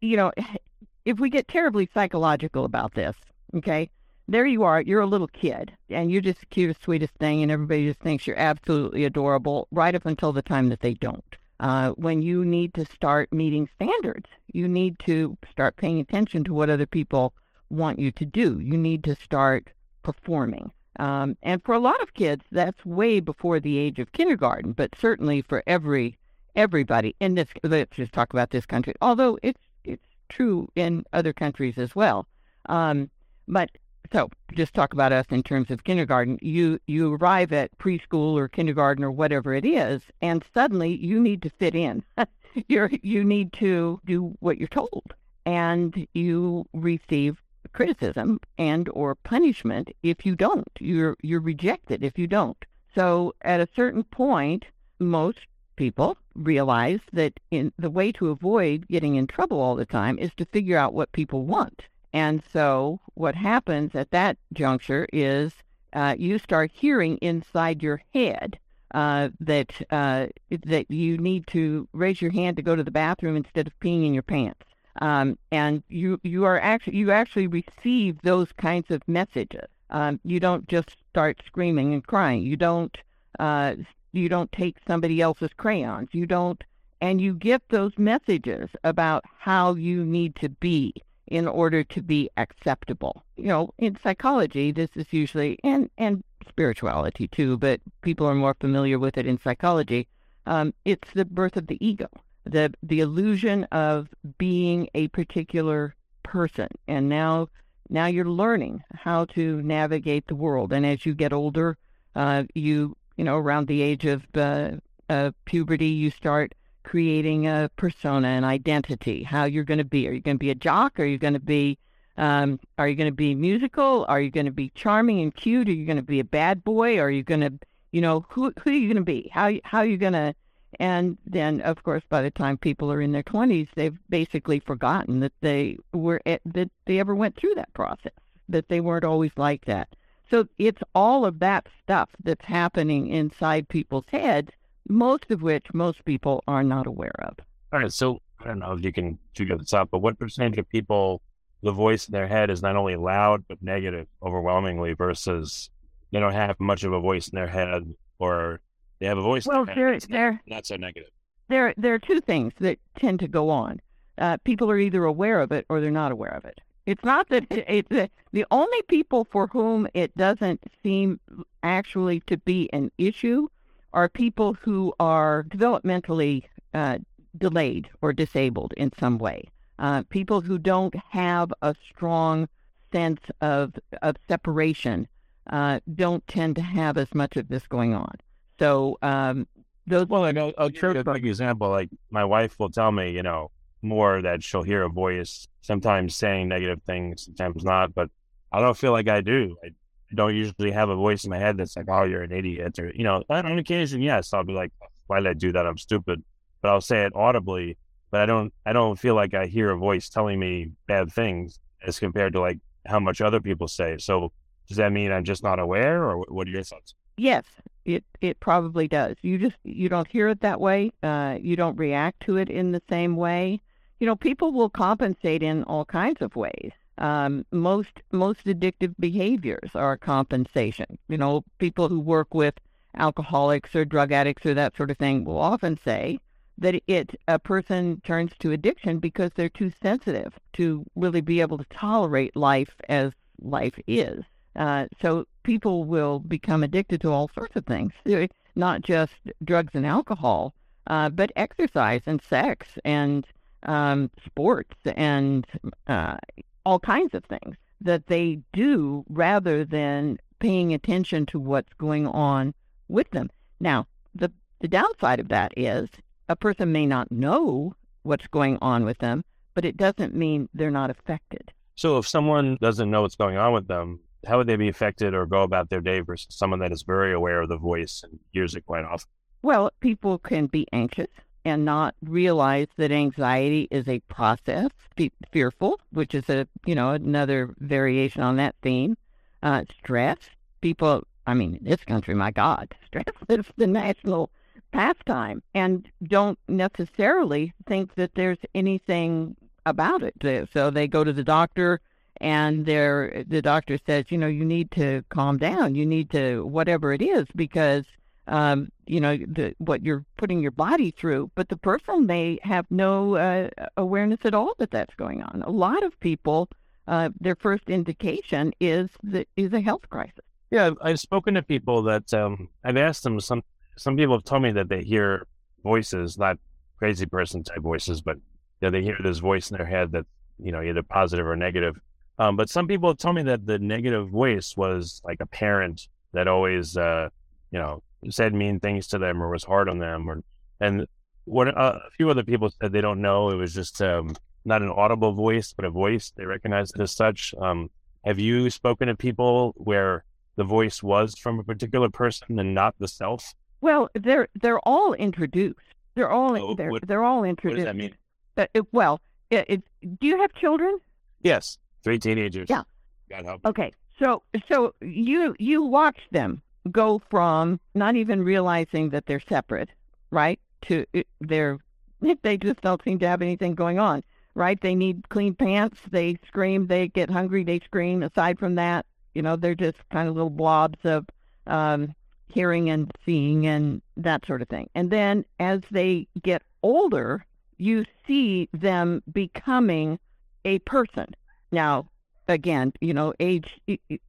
you 0.00 0.16
know, 0.16 0.32
if 1.04 1.20
we 1.20 1.28
get 1.28 1.46
terribly 1.46 1.90
psychological 1.92 2.64
about 2.64 2.94
this, 2.94 3.16
okay, 3.54 3.90
there 4.28 4.46
you 4.46 4.62
are, 4.62 4.80
you're 4.80 5.02
a 5.02 5.06
little 5.06 5.28
kid, 5.28 5.72
and 5.90 6.10
you're 6.10 6.22
just 6.22 6.40
the 6.40 6.46
cutest, 6.46 6.84
sweetest 6.84 7.12
thing, 7.16 7.42
and 7.42 7.52
everybody 7.52 7.86
just 7.86 8.00
thinks 8.00 8.26
you're 8.26 8.38
absolutely 8.38 9.04
adorable 9.04 9.68
right 9.70 9.94
up 9.94 10.06
until 10.06 10.32
the 10.32 10.40
time 10.40 10.70
that 10.70 10.80
they 10.80 10.94
don't. 10.94 11.36
Uh, 11.60 11.90
when 11.92 12.22
you 12.22 12.44
need 12.44 12.72
to 12.74 12.84
start 12.86 13.32
meeting 13.32 13.68
standards, 13.74 14.28
you 14.52 14.68
need 14.68 14.98
to 15.00 15.36
start 15.50 15.76
paying 15.76 15.98
attention 15.98 16.44
to 16.44 16.54
what 16.54 16.70
other 16.70 16.86
people 16.86 17.34
want 17.70 17.98
you 17.98 18.12
to 18.12 18.24
do. 18.24 18.60
You 18.60 18.78
need 18.78 19.02
to 19.04 19.16
start 19.16 19.70
performing. 20.02 20.70
Um, 20.98 21.36
and 21.42 21.62
for 21.64 21.74
a 21.74 21.80
lot 21.80 22.00
of 22.00 22.14
kids, 22.14 22.44
that's 22.50 22.84
way 22.84 23.20
before 23.20 23.60
the 23.60 23.76
age 23.78 23.98
of 23.98 24.12
kindergarten, 24.12 24.72
but 24.72 24.94
certainly 24.98 25.42
for 25.42 25.62
every 25.66 26.18
everybody 26.56 27.14
in 27.20 27.34
this. 27.34 27.48
Let's 27.62 27.94
just 27.96 28.12
talk 28.12 28.32
about 28.32 28.50
this 28.50 28.66
country, 28.66 28.94
although 29.00 29.38
it's 29.42 29.60
it's 29.84 30.06
true 30.28 30.68
in 30.74 31.04
other 31.12 31.32
countries 31.32 31.78
as 31.78 31.94
well. 31.94 32.26
Um, 32.66 33.10
but 33.46 33.70
so 34.12 34.30
just 34.54 34.74
talk 34.74 34.92
about 34.92 35.12
us 35.12 35.26
in 35.30 35.42
terms 35.42 35.70
of 35.70 35.84
kindergarten. 35.84 36.38
You 36.40 36.80
you 36.86 37.14
arrive 37.14 37.52
at 37.52 37.76
preschool 37.78 38.34
or 38.34 38.48
kindergarten 38.48 39.04
or 39.04 39.10
whatever 39.10 39.54
it 39.54 39.64
is, 39.64 40.02
and 40.22 40.44
suddenly 40.54 40.94
you 40.94 41.20
need 41.20 41.42
to 41.42 41.50
fit 41.50 41.74
in. 41.74 42.02
you 42.68 42.88
you 43.02 43.24
need 43.24 43.52
to 43.54 44.00
do 44.06 44.34
what 44.40 44.58
you're 44.58 44.68
told, 44.68 45.14
and 45.44 46.06
you 46.14 46.66
receive 46.72 47.42
criticism 47.72 48.40
and 48.56 48.88
or 48.90 49.14
punishment 49.14 49.90
if 50.02 50.24
you 50.24 50.34
don't. 50.34 50.68
You're 50.80 51.16
you're 51.22 51.40
rejected 51.40 52.02
if 52.02 52.18
you 52.18 52.26
don't. 52.26 52.64
So 52.94 53.34
at 53.42 53.60
a 53.60 53.68
certain 53.76 54.04
point, 54.04 54.64
most 54.98 55.40
people 55.76 56.16
realize 56.34 57.00
that 57.12 57.38
in 57.50 57.72
the 57.78 57.90
way 57.90 58.10
to 58.12 58.30
avoid 58.30 58.88
getting 58.88 59.14
in 59.14 59.26
trouble 59.26 59.60
all 59.60 59.76
the 59.76 59.86
time 59.86 60.18
is 60.18 60.32
to 60.36 60.44
figure 60.46 60.76
out 60.76 60.94
what 60.94 61.12
people 61.12 61.44
want. 61.44 61.84
And 62.18 62.42
so 62.52 62.98
what 63.14 63.36
happens 63.36 63.94
at 63.94 64.10
that 64.10 64.38
juncture 64.52 65.06
is 65.12 65.52
uh, 65.92 66.16
you 66.18 66.40
start 66.40 66.72
hearing 66.74 67.16
inside 67.18 67.80
your 67.80 68.02
head 68.12 68.58
uh, 68.92 69.28
that 69.38 69.70
uh, 69.92 70.26
that 70.66 70.90
you 70.90 71.16
need 71.18 71.46
to 71.46 71.86
raise 71.92 72.20
your 72.20 72.32
hand 72.32 72.56
to 72.56 72.62
go 72.62 72.74
to 72.74 72.82
the 72.82 72.90
bathroom 72.90 73.36
instead 73.36 73.68
of 73.68 73.78
peeing 73.78 74.04
in 74.04 74.14
your 74.14 74.24
pants. 74.24 74.66
Um, 75.00 75.38
and 75.52 75.84
you 75.88 76.18
you 76.24 76.44
are 76.44 76.58
actually 76.58 76.96
you 76.96 77.12
actually 77.12 77.46
receive 77.46 78.20
those 78.22 78.50
kinds 78.50 78.90
of 78.90 79.00
messages. 79.06 79.68
Um, 79.90 80.18
you 80.24 80.40
don't 80.40 80.66
just 80.66 80.96
start 81.10 81.40
screaming 81.46 81.94
and 81.94 82.04
crying. 82.04 82.42
You 82.42 82.56
don't 82.56 82.98
uh, 83.38 83.76
you 84.10 84.28
don't 84.28 84.50
take 84.50 84.76
somebody 84.88 85.20
else's 85.20 85.54
crayons. 85.56 86.08
You 86.10 86.26
don't, 86.26 86.64
and 87.00 87.20
you 87.20 87.34
get 87.34 87.62
those 87.68 87.96
messages 87.96 88.70
about 88.82 89.24
how 89.38 89.76
you 89.76 90.04
need 90.04 90.34
to 90.36 90.48
be 90.48 90.92
in 91.28 91.46
order 91.46 91.84
to 91.84 92.02
be 92.02 92.30
acceptable. 92.36 93.22
You 93.36 93.48
know, 93.48 93.70
in 93.78 93.98
psychology, 94.02 94.72
this 94.72 94.90
is 94.94 95.06
usually 95.12 95.58
and 95.62 95.90
and 95.98 96.24
spirituality 96.48 97.28
too, 97.28 97.56
but 97.58 97.80
people 98.02 98.26
are 98.26 98.34
more 98.34 98.56
familiar 98.60 98.98
with 98.98 99.18
it 99.18 99.26
in 99.26 99.40
psychology. 99.40 100.08
Um, 100.46 100.72
it's 100.84 101.08
the 101.14 101.24
birth 101.24 101.56
of 101.56 101.66
the 101.66 101.84
ego, 101.86 102.08
the 102.44 102.72
the 102.82 103.00
illusion 103.00 103.64
of 103.64 104.08
being 104.38 104.88
a 104.94 105.08
particular 105.08 105.94
person, 106.22 106.68
and 106.86 107.08
now 107.08 107.48
now 107.90 108.06
you're 108.06 108.24
learning 108.24 108.82
how 108.94 109.26
to 109.26 109.62
navigate 109.62 110.26
the 110.26 110.34
world. 110.34 110.72
And 110.72 110.84
as 110.84 111.04
you 111.06 111.14
get 111.14 111.32
older, 111.32 111.76
uh, 112.14 112.44
you 112.54 112.96
you 113.16 113.24
know 113.24 113.36
around 113.36 113.68
the 113.68 113.82
age 113.82 114.06
of 114.06 114.26
uh, 114.34 115.30
puberty, 115.44 115.86
you 115.86 116.10
start 116.10 116.54
creating 116.84 117.46
a 117.46 117.70
persona, 117.76 118.28
an 118.28 118.44
identity, 118.44 119.22
how 119.22 119.44
you're 119.44 119.64
going 119.64 119.78
to 119.78 119.84
be. 119.84 120.08
Are 120.08 120.12
you 120.12 120.20
going 120.20 120.36
to 120.36 120.38
be 120.38 120.50
a 120.50 120.54
jock? 120.54 120.98
Are 120.98 121.04
you 121.04 121.18
going 121.18 121.34
to 121.34 121.40
be 121.40 121.78
um, 122.18 122.58
are 122.78 122.88
you 122.88 122.96
going 122.96 123.10
to 123.10 123.14
be 123.14 123.36
musical? 123.36 124.04
Are 124.08 124.20
you 124.20 124.30
going 124.30 124.46
to 124.46 124.52
be 124.52 124.70
charming 124.74 125.20
and 125.20 125.32
cute? 125.32 125.68
Are 125.68 125.72
you 125.72 125.86
going 125.86 125.98
to 125.98 126.02
be 126.02 126.18
a 126.18 126.24
bad 126.24 126.64
boy? 126.64 126.98
Are 126.98 127.10
you 127.10 127.22
going 127.22 127.40
to, 127.40 127.52
you 127.92 128.00
know, 128.00 128.26
who 128.28 128.52
who 128.60 128.70
are 128.70 128.74
you 128.74 128.88
going 128.88 128.96
to 128.96 129.02
be? 129.02 129.30
How 129.32 129.52
how 129.62 129.78
are 129.78 129.86
you 129.86 129.96
going 129.96 130.14
to? 130.14 130.34
And 130.80 131.16
then, 131.24 131.60
of 131.62 131.82
course, 131.82 132.02
by 132.08 132.20
the 132.20 132.30
time 132.30 132.58
people 132.58 132.92
are 132.92 133.00
in 133.00 133.12
their 133.12 133.22
twenties, 133.22 133.68
they've 133.74 133.96
basically 134.08 134.58
forgotten 134.58 135.20
that 135.20 135.32
they 135.40 135.78
were 135.92 136.20
that 136.24 136.70
they 136.86 136.98
ever 136.98 137.14
went 137.14 137.36
through 137.36 137.54
that 137.54 137.72
process. 137.72 138.12
That 138.48 138.68
they 138.68 138.80
weren't 138.80 139.04
always 139.04 139.32
like 139.36 139.64
that. 139.66 139.94
So 140.28 140.48
it's 140.58 140.82
all 140.96 141.24
of 141.24 141.38
that 141.38 141.68
stuff 141.82 142.10
that's 142.22 142.44
happening 142.44 143.06
inside 143.06 143.68
people's 143.68 144.06
heads 144.08 144.50
most 144.88 145.30
of 145.30 145.42
which 145.42 145.66
most 145.72 146.04
people 146.04 146.42
are 146.48 146.62
not 146.62 146.86
aware 146.86 147.14
of. 147.20 147.34
All 147.72 147.80
right. 147.80 147.92
So 147.92 148.20
I 148.40 148.46
don't 148.46 148.58
know 148.58 148.72
if 148.72 148.84
you 148.84 148.92
can 148.92 149.18
figure 149.34 149.56
this 149.56 149.74
out, 149.74 149.90
but 149.90 149.98
what 149.98 150.18
percentage 150.18 150.58
of 150.58 150.68
people, 150.68 151.22
the 151.62 151.72
voice 151.72 152.08
in 152.08 152.12
their 152.12 152.28
head 152.28 152.50
is 152.50 152.62
not 152.62 152.76
only 152.76 152.96
loud, 152.96 153.44
but 153.48 153.62
negative 153.62 154.06
overwhelmingly 154.22 154.94
versus 154.94 155.70
they 156.12 156.20
don't 156.20 156.32
have 156.32 156.58
much 156.60 156.84
of 156.84 156.92
a 156.92 157.00
voice 157.00 157.28
in 157.28 157.36
their 157.36 157.48
head 157.48 157.82
or 158.18 158.60
they 159.00 159.06
have 159.06 159.18
a 159.18 159.22
voice 159.22 159.46
well, 159.46 159.64
there, 159.64 159.98
there, 160.00 160.42
not 160.46 160.66
so 160.66 160.76
negative? 160.76 161.10
There, 161.48 161.74
there 161.76 161.94
are 161.94 161.98
two 161.98 162.20
things 162.20 162.52
that 162.60 162.78
tend 162.98 163.20
to 163.20 163.28
go 163.28 163.50
on. 163.50 163.80
Uh, 164.16 164.36
people 164.44 164.70
are 164.70 164.78
either 164.78 165.04
aware 165.04 165.40
of 165.40 165.52
it 165.52 165.66
or 165.68 165.80
they're 165.80 165.90
not 165.90 166.12
aware 166.12 166.34
of 166.34 166.44
it. 166.44 166.60
It's 166.86 167.04
not 167.04 167.28
that 167.28 167.46
it, 167.50 167.86
it, 167.90 168.10
the 168.32 168.46
only 168.50 168.82
people 168.88 169.26
for 169.30 169.46
whom 169.48 169.86
it 169.94 170.16
doesn't 170.16 170.62
seem 170.82 171.20
actually 171.62 172.20
to 172.20 172.38
be 172.38 172.68
an 172.72 172.90
issue 172.98 173.48
are 173.92 174.08
people 174.08 174.54
who 174.54 174.92
are 175.00 175.44
developmentally 175.44 176.44
uh, 176.74 176.98
delayed 177.36 177.88
or 178.02 178.12
disabled 178.12 178.74
in 178.76 178.90
some 178.98 179.18
way. 179.18 179.44
Uh, 179.78 180.02
people 180.10 180.40
who 180.40 180.58
don't 180.58 180.94
have 181.10 181.52
a 181.62 181.74
strong 181.88 182.48
sense 182.92 183.20
of 183.40 183.74
of 184.02 184.16
separation 184.28 185.06
uh, 185.50 185.80
don't 185.94 186.26
tend 186.26 186.56
to 186.56 186.62
have 186.62 186.96
as 186.98 187.14
much 187.14 187.36
of 187.36 187.48
this 187.48 187.66
going 187.66 187.94
on. 187.94 188.14
So 188.58 188.98
um, 189.02 189.46
those. 189.86 190.06
Well, 190.06 190.24
I 190.24 190.32
know 190.32 190.52
a 190.58 190.68
big 190.70 191.26
example. 191.26 191.68
Like 191.68 191.90
my 192.10 192.24
wife 192.24 192.58
will 192.58 192.70
tell 192.70 192.90
me, 192.92 193.10
you 193.12 193.22
know, 193.22 193.50
more 193.82 194.20
that 194.22 194.42
she'll 194.42 194.62
hear 194.62 194.82
a 194.82 194.88
voice 194.88 195.46
sometimes 195.62 196.16
saying 196.16 196.48
negative 196.48 196.82
things, 196.82 197.24
sometimes 197.24 197.64
not. 197.64 197.94
But 197.94 198.10
I 198.52 198.60
don't 198.60 198.76
feel 198.76 198.92
like 198.92 199.08
I 199.08 199.20
do. 199.20 199.56
I 199.64 199.68
don't 200.14 200.34
usually 200.34 200.70
have 200.70 200.88
a 200.88 200.96
voice 200.96 201.24
in 201.24 201.30
my 201.30 201.38
head 201.38 201.56
that's 201.56 201.76
like, 201.76 201.86
"Oh, 201.88 202.04
you're 202.04 202.22
an 202.22 202.32
idiot," 202.32 202.78
or 202.78 202.90
you 202.94 203.04
know, 203.04 203.22
on 203.28 203.58
occasion, 203.58 204.00
yes, 204.00 204.32
I'll 204.32 204.44
be 204.44 204.52
like, 204.52 204.72
"Why 205.06 205.20
did 205.20 205.28
I 205.28 205.34
do 205.34 205.52
that? 205.52 205.66
I'm 205.66 205.78
stupid." 205.78 206.22
But 206.62 206.70
I'll 206.70 206.80
say 206.80 207.04
it 207.04 207.12
audibly. 207.14 207.76
But 208.10 208.22
I 208.22 208.26
don't, 208.26 208.52
I 208.64 208.72
don't 208.72 208.98
feel 208.98 209.14
like 209.14 209.34
I 209.34 209.46
hear 209.46 209.70
a 209.70 209.76
voice 209.76 210.08
telling 210.08 210.38
me 210.40 210.72
bad 210.86 211.12
things 211.12 211.58
as 211.86 211.98
compared 211.98 212.32
to 212.32 212.40
like 212.40 212.58
how 212.86 212.98
much 212.98 213.20
other 213.20 213.40
people 213.40 213.68
say. 213.68 213.98
So 213.98 214.32
does 214.66 214.78
that 214.78 214.92
mean 214.92 215.12
I'm 215.12 215.24
just 215.24 215.42
not 215.42 215.58
aware, 215.58 216.04
or 216.04 216.24
what 216.28 216.46
are 216.46 216.50
your 216.50 216.62
thoughts? 216.62 216.94
Yes, 217.16 217.44
it 217.84 218.04
it 218.20 218.38
probably 218.40 218.88
does. 218.88 219.16
You 219.22 219.38
just 219.38 219.56
you 219.64 219.88
don't 219.88 220.08
hear 220.08 220.28
it 220.28 220.40
that 220.40 220.60
way. 220.60 220.92
Uh, 221.02 221.38
you 221.40 221.56
don't 221.56 221.76
react 221.76 222.20
to 222.26 222.36
it 222.36 222.48
in 222.48 222.72
the 222.72 222.82
same 222.88 223.16
way. 223.16 223.60
You 224.00 224.06
know, 224.06 224.16
people 224.16 224.52
will 224.52 224.70
compensate 224.70 225.42
in 225.42 225.64
all 225.64 225.84
kinds 225.84 226.22
of 226.22 226.36
ways. 226.36 226.72
Um, 226.98 227.46
most 227.52 228.02
most 228.12 228.44
addictive 228.46 228.94
behaviors 228.98 229.70
are 229.74 229.96
compensation. 229.96 230.98
You 231.08 231.16
know, 231.18 231.44
people 231.58 231.88
who 231.88 232.00
work 232.00 232.34
with 232.34 232.54
alcoholics 232.96 233.74
or 233.76 233.84
drug 233.84 234.12
addicts 234.12 234.44
or 234.44 234.54
that 234.54 234.76
sort 234.76 234.90
of 234.90 234.98
thing 234.98 235.24
will 235.24 235.38
often 235.38 235.78
say 235.84 236.18
that 236.58 236.82
it 236.88 237.14
a 237.28 237.38
person 237.38 238.00
turns 238.04 238.32
to 238.40 238.52
addiction 238.52 238.98
because 238.98 239.30
they're 239.34 239.48
too 239.48 239.70
sensitive 239.80 240.32
to 240.54 240.84
really 240.96 241.20
be 241.20 241.40
able 241.40 241.58
to 241.58 241.64
tolerate 241.70 242.34
life 242.34 242.74
as 242.88 243.12
life 243.40 243.78
is. 243.86 244.24
Uh, 244.56 244.86
so 245.00 245.24
people 245.44 245.84
will 245.84 246.18
become 246.18 246.64
addicted 246.64 247.00
to 247.00 247.12
all 247.12 247.30
sorts 247.32 247.54
of 247.54 247.64
things, 247.64 247.92
not 248.56 248.82
just 248.82 249.12
drugs 249.44 249.74
and 249.74 249.86
alcohol, 249.86 250.52
uh, 250.88 251.08
but 251.08 251.30
exercise 251.36 252.02
and 252.06 252.20
sex 252.20 252.66
and 252.84 253.26
um, 253.64 254.10
sports 254.24 254.76
and 254.96 255.46
uh, 255.86 256.16
all 256.64 256.78
kinds 256.80 257.14
of 257.14 257.24
things 257.24 257.56
that 257.80 258.06
they 258.06 258.40
do 258.52 259.04
rather 259.08 259.64
than 259.64 260.18
paying 260.38 260.74
attention 260.74 261.26
to 261.26 261.38
what's 261.38 261.72
going 261.74 262.06
on 262.06 262.54
with 262.88 263.10
them. 263.10 263.30
Now, 263.60 263.86
the 264.14 264.30
The 264.60 264.68
downside 264.68 265.20
of 265.20 265.28
that 265.28 265.52
is 265.56 265.88
a 266.28 266.34
person 266.34 266.72
may 266.72 266.84
not 266.86 267.12
know 267.12 267.74
what's 268.02 268.26
going 268.26 268.58
on 268.60 268.84
with 268.84 268.98
them, 268.98 269.24
but 269.54 269.64
it 269.64 269.76
doesn't 269.76 270.14
mean 270.14 270.48
they're 270.52 270.70
not 270.70 270.90
affected. 270.90 271.52
So 271.76 271.98
if 271.98 272.08
someone 272.08 272.58
doesn't 272.60 272.90
know 272.90 273.02
what's 273.02 273.14
going 273.14 273.36
on 273.36 273.52
with 273.52 273.68
them, 273.68 274.00
how 274.26 274.38
would 274.38 274.48
they 274.48 274.56
be 274.56 274.68
affected 274.68 275.14
or 275.14 275.26
go 275.26 275.42
about 275.42 275.70
their 275.70 275.80
day 275.80 276.00
versus 276.00 276.34
someone 276.34 276.58
that 276.58 276.72
is 276.72 276.82
very 276.82 277.12
aware 277.14 277.40
of 277.42 277.48
the 277.48 277.56
voice 277.56 278.02
and 278.02 278.18
hears 278.32 278.56
it 278.56 278.66
quite 278.66 278.84
often? 278.84 279.08
Well, 279.42 279.70
people 279.78 280.18
can 280.18 280.46
be 280.46 280.66
anxious 280.72 281.10
and 281.48 281.64
not 281.64 281.94
realize 282.02 282.68
that 282.76 282.92
anxiety 282.92 283.68
is 283.70 283.88
a 283.88 284.00
process, 284.00 284.70
be 284.96 285.10
fearful, 285.32 285.80
which 285.92 286.14
is 286.14 286.28
a, 286.28 286.46
you 286.66 286.74
know, 286.74 286.90
another 286.90 287.54
variation 287.58 288.22
on 288.22 288.36
that 288.36 288.54
theme. 288.62 288.96
Uh, 289.42 289.64
stress, 289.78 290.18
people, 290.60 291.02
I 291.26 291.34
mean, 291.34 291.56
in 291.56 291.64
this 291.64 291.84
country, 291.84 292.14
my 292.14 292.30
God, 292.30 292.74
stress 292.86 293.04
is 293.28 293.46
the 293.56 293.66
national 293.66 294.30
pastime 294.72 295.42
and 295.54 295.88
don't 296.04 296.38
necessarily 296.48 297.52
think 297.66 297.94
that 297.94 298.14
there's 298.14 298.38
anything 298.54 299.36
about 299.66 300.02
it. 300.02 300.48
So 300.52 300.70
they 300.70 300.88
go 300.88 301.04
to 301.04 301.12
the 301.12 301.24
doctor 301.24 301.80
and 302.20 302.66
the 302.66 303.40
doctor 303.42 303.78
says, 303.86 304.06
you 304.08 304.18
know, 304.18 304.26
you 304.26 304.44
need 304.44 304.70
to 304.72 305.04
calm 305.08 305.38
down. 305.38 305.74
You 305.74 305.86
need 305.86 306.10
to, 306.10 306.42
whatever 306.44 306.92
it 306.92 307.02
is, 307.02 307.26
because, 307.36 307.84
um, 308.28 308.68
you 308.86 309.00
know, 309.00 309.16
the, 309.16 309.54
what 309.58 309.82
you're 309.82 310.04
putting 310.16 310.40
your 310.40 310.50
body 310.50 310.90
through. 310.90 311.30
But 311.34 311.48
the 311.48 311.56
person 311.56 312.06
may 312.06 312.38
have 312.42 312.66
no 312.70 313.16
uh, 313.16 313.48
awareness 313.76 314.20
at 314.24 314.34
all 314.34 314.54
that 314.58 314.70
that's 314.70 314.94
going 314.94 315.22
on. 315.22 315.42
A 315.42 315.50
lot 315.50 315.82
of 315.82 315.98
people, 316.00 316.48
uh, 316.86 317.10
their 317.20 317.36
first 317.36 317.68
indication 317.68 318.52
is 318.60 318.90
that 319.02 319.28
is 319.36 319.52
a 319.52 319.60
health 319.60 319.88
crisis. 319.88 320.24
Yeah, 320.50 320.70
I've 320.80 321.00
spoken 321.00 321.34
to 321.34 321.42
people 321.42 321.82
that 321.84 322.12
um, 322.14 322.48
I've 322.64 322.76
asked 322.76 323.02
them. 323.02 323.20
Some 323.20 323.42
some 323.76 323.96
people 323.96 324.14
have 324.14 324.24
told 324.24 324.42
me 324.42 324.52
that 324.52 324.68
they 324.68 324.82
hear 324.82 325.26
voices, 325.62 326.18
not 326.18 326.38
crazy 326.78 327.06
person 327.06 327.42
type 327.42 327.62
voices, 327.62 328.00
but 328.00 328.16
you 328.16 328.22
know, 328.62 328.70
they 328.70 328.82
hear 328.82 328.96
this 329.02 329.18
voice 329.18 329.50
in 329.50 329.56
their 329.56 329.66
head 329.66 329.92
that 329.92 330.06
you 330.38 330.52
know 330.52 330.62
either 330.62 330.82
positive 330.82 331.26
or 331.26 331.36
negative. 331.36 331.76
Um, 332.18 332.36
but 332.36 332.48
some 332.50 332.66
people 332.66 332.88
have 332.88 332.98
told 332.98 333.16
me 333.16 333.22
that 333.24 333.46
the 333.46 333.58
negative 333.58 334.08
voice 334.08 334.56
was 334.56 335.00
like 335.04 335.20
a 335.20 335.26
parent 335.26 335.88
that 336.14 336.26
always, 336.26 336.76
uh, 336.76 337.10
you 337.52 337.58
know, 337.58 337.82
said 338.10 338.34
mean 338.34 338.60
things 338.60 338.86
to 338.88 338.98
them 338.98 339.22
or 339.22 339.30
was 339.30 339.44
hard 339.44 339.68
on 339.68 339.78
them, 339.78 340.08
or 340.08 340.22
and 340.60 340.86
what 341.24 341.48
uh, 341.48 341.78
a 341.86 341.90
few 341.96 342.08
other 342.10 342.22
people 342.24 342.50
said 342.60 342.72
they 342.72 342.80
don't 342.80 343.00
know. 343.00 343.30
It 343.30 343.36
was 343.36 343.54
just 343.54 343.80
um, 343.82 344.14
not 344.44 344.62
an 344.62 344.70
audible 344.70 345.12
voice, 345.12 345.52
but 345.52 345.64
a 345.64 345.70
voice. 345.70 346.12
They 346.16 346.24
recognized 346.24 346.74
it 346.76 346.82
as 346.82 346.92
such. 346.92 347.34
Um, 347.40 347.70
have 348.04 348.18
you 348.18 348.48
spoken 348.50 348.88
to 348.88 348.94
people 348.96 349.52
where 349.56 350.04
the 350.36 350.44
voice 350.44 350.82
was 350.82 351.16
from 351.18 351.38
a 351.38 351.44
particular 351.44 351.90
person 351.90 352.38
and 352.38 352.54
not 352.54 352.74
the 352.78 352.88
self? 352.88 353.34
Well, 353.60 353.88
they're 353.94 354.28
they're 354.40 354.60
all 354.60 354.94
introduced. 354.94 355.58
They're 355.94 356.10
all 356.10 356.36
Oh, 356.40 356.54
they're, 356.54 356.70
what- 356.70 356.86
they're 356.86 357.04
all 357.04 357.24
introduced. 357.24 357.58
What 357.58 357.64
does 357.64 357.76
that 357.76 357.76
mean? 357.76 357.94
Uh, 358.36 358.46
it- 358.54 358.72
well, 358.72 359.00
it, 359.30 359.44
it, 359.48 359.62
do 360.00 360.06
you 360.06 360.18
have 360.18 360.32
children? 360.34 360.78
Yes, 361.22 361.58
three 361.82 361.98
teenagers. 361.98 362.48
Yeah. 362.48 362.62
God 363.10 363.24
help. 363.24 363.44
Okay, 363.44 363.72
so 364.02 364.22
so 364.50 364.74
you 364.80 365.34
you 365.38 365.62
watch 365.62 365.98
them 366.12 366.40
go 366.68 367.00
from 367.10 367.60
not 367.74 367.96
even 367.96 368.22
realizing 368.22 368.90
that 368.90 369.06
they're 369.06 369.20
separate, 369.20 369.70
right? 370.10 370.38
To 370.62 370.84
uh, 370.94 371.02
they're 371.20 371.58
they 372.22 372.36
just 372.36 372.60
don't 372.60 372.82
seem 372.82 372.98
to 373.00 373.08
have 373.08 373.22
anything 373.22 373.54
going 373.54 373.78
on, 373.78 374.02
right? 374.34 374.60
They 374.60 374.74
need 374.74 375.08
clean 375.08 375.34
pants. 375.34 375.80
They 375.90 376.18
scream. 376.26 376.66
They 376.66 376.88
get 376.88 377.10
hungry. 377.10 377.44
They 377.44 377.60
scream. 377.60 378.02
Aside 378.02 378.38
from 378.38 378.54
that, 378.56 378.86
you 379.14 379.22
know, 379.22 379.36
they're 379.36 379.54
just 379.54 379.78
kind 379.90 380.08
of 380.08 380.14
little 380.14 380.30
blobs 380.30 380.78
of 380.84 381.06
um, 381.46 381.94
hearing 382.28 382.70
and 382.70 382.92
seeing 383.04 383.46
and 383.46 383.82
that 383.96 384.26
sort 384.26 384.42
of 384.42 384.48
thing. 384.48 384.68
And 384.74 384.90
then 384.90 385.24
as 385.40 385.60
they 385.70 386.06
get 386.22 386.42
older, 386.62 387.24
you 387.56 387.84
see 388.06 388.48
them 388.52 389.02
becoming 389.12 389.98
a 390.44 390.58
person. 390.60 391.06
Now, 391.50 391.88
again, 392.28 392.72
you 392.80 392.94
know, 392.94 393.14
age, 393.18 393.60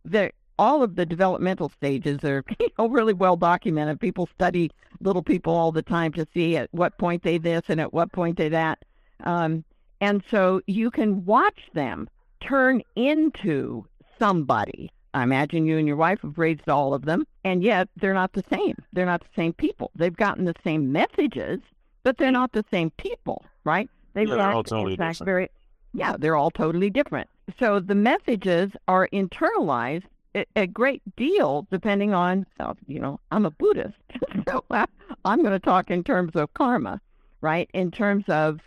the 0.05 0.31
all 0.59 0.83
of 0.83 0.95
the 0.95 1.05
developmental 1.05 1.69
stages 1.69 2.19
are 2.25 2.43
you 2.59 2.67
know, 2.77 2.89
really 2.89 3.13
well 3.13 3.37
documented. 3.37 3.99
People 3.99 4.27
study 4.35 4.69
little 4.99 5.23
people 5.23 5.53
all 5.55 5.71
the 5.71 5.81
time 5.81 6.11
to 6.13 6.27
see 6.33 6.57
at 6.57 6.67
what 6.71 6.97
point 6.97 7.23
they 7.23 7.37
this 7.37 7.61
and 7.69 7.79
at 7.79 7.93
what 7.93 8.11
point 8.11 8.37
they 8.37 8.49
that. 8.49 8.77
Um, 9.23 9.63
and 10.01 10.21
so 10.29 10.61
you 10.67 10.91
can 10.91 11.25
watch 11.25 11.59
them 11.73 12.09
turn 12.41 12.81
into 12.95 13.85
somebody. 14.19 14.91
I 15.13 15.23
imagine 15.23 15.65
you 15.65 15.77
and 15.77 15.87
your 15.87 15.95
wife 15.95 16.19
have 16.21 16.37
raised 16.37 16.69
all 16.69 16.93
of 16.93 17.05
them, 17.05 17.25
and 17.43 17.63
yet 17.63 17.87
they're 17.95 18.13
not 18.13 18.33
the 18.33 18.43
same. 18.51 18.75
They're 18.93 19.05
not 19.05 19.21
the 19.21 19.35
same 19.35 19.53
people. 19.53 19.91
They've 19.95 20.15
gotten 20.15 20.45
the 20.45 20.55
same 20.63 20.91
messages, 20.91 21.59
but 22.03 22.17
they're 22.17 22.31
not 22.31 22.51
the 22.51 22.65
same 22.69 22.91
people, 22.91 23.43
right? 23.63 23.89
They 24.13 24.25
Yeah, 24.25 24.35
they're 24.35 24.51
all 24.51 24.63
totally 24.63 24.97
fact, 24.97 25.19
different. 25.19 25.25
very 25.25 25.49
yeah, 25.93 26.15
they're 26.19 26.35
all 26.35 26.51
totally 26.51 26.89
different. 26.89 27.27
So 27.59 27.79
the 27.79 27.95
messages 27.95 28.71
are 28.87 29.07
internalized 29.11 30.03
a, 30.55 30.67
great 30.67 31.01
deal 31.15 31.67
depending 31.71 32.13
on, 32.13 32.45
you 32.87 32.99
know, 32.99 33.19
I'm 33.31 33.45
a 33.45 33.51
Buddhist, 33.51 33.95
so 34.47 34.63
I'm 35.25 35.41
going 35.41 35.51
to 35.51 35.59
talk 35.59 35.89
in 35.89 36.03
terms 36.03 36.35
of 36.35 36.53
karma, 36.53 37.01
right? 37.41 37.69
In 37.73 37.91
terms 37.91 38.25
of 38.27 38.59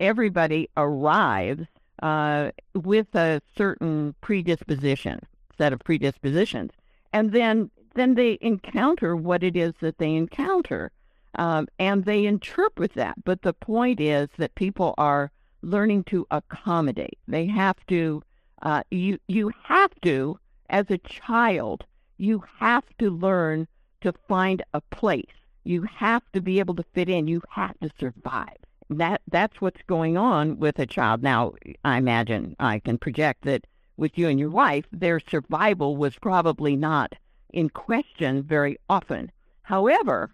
everybody 0.00 0.68
arrives 0.76 1.66
uh, 2.02 2.50
with 2.74 3.14
a 3.14 3.42
certain 3.56 4.14
predisposition, 4.20 5.20
set 5.58 5.72
of 5.72 5.80
predispositions, 5.80 6.70
and 7.12 7.32
then 7.32 7.70
then 7.94 8.14
they 8.14 8.38
encounter 8.40 9.16
what 9.16 9.42
it 9.42 9.56
is 9.56 9.74
that 9.80 9.98
they 9.98 10.14
encounter, 10.14 10.92
um, 11.34 11.66
and 11.80 12.04
they 12.04 12.24
interpret 12.24 12.94
that. 12.94 13.16
But 13.24 13.42
the 13.42 13.52
point 13.52 14.00
is 14.00 14.28
that 14.38 14.54
people 14.54 14.94
are 14.96 15.32
learning 15.62 16.04
to 16.04 16.26
accommodate. 16.30 17.18
They 17.26 17.46
have 17.46 17.84
to. 17.88 18.22
Uh, 18.62 18.82
you 18.90 19.18
you 19.26 19.50
have 19.64 19.90
to 20.02 20.38
as 20.70 20.90
a 20.90 20.98
child. 20.98 21.84
You 22.16 22.42
have 22.58 22.84
to 22.98 23.10
learn 23.10 23.68
to 24.00 24.12
find 24.28 24.62
a 24.72 24.80
place. 24.80 25.26
You 25.64 25.82
have 25.82 26.22
to 26.32 26.40
be 26.40 26.58
able 26.58 26.74
to 26.76 26.84
fit 26.94 27.08
in. 27.08 27.28
You 27.28 27.42
have 27.50 27.78
to 27.80 27.90
survive. 27.98 28.56
That 28.88 29.20
that's 29.30 29.60
what's 29.60 29.82
going 29.86 30.16
on 30.16 30.58
with 30.58 30.78
a 30.78 30.86
child. 30.86 31.22
Now, 31.22 31.52
I 31.84 31.98
imagine 31.98 32.56
I 32.58 32.78
can 32.78 32.98
project 32.98 33.44
that 33.44 33.66
with 33.96 34.16
you 34.16 34.28
and 34.28 34.40
your 34.40 34.50
wife, 34.50 34.86
their 34.90 35.20
survival 35.20 35.96
was 35.96 36.16
probably 36.18 36.74
not 36.74 37.14
in 37.50 37.68
question 37.68 38.42
very 38.42 38.78
often. 38.88 39.30
However, 39.62 40.30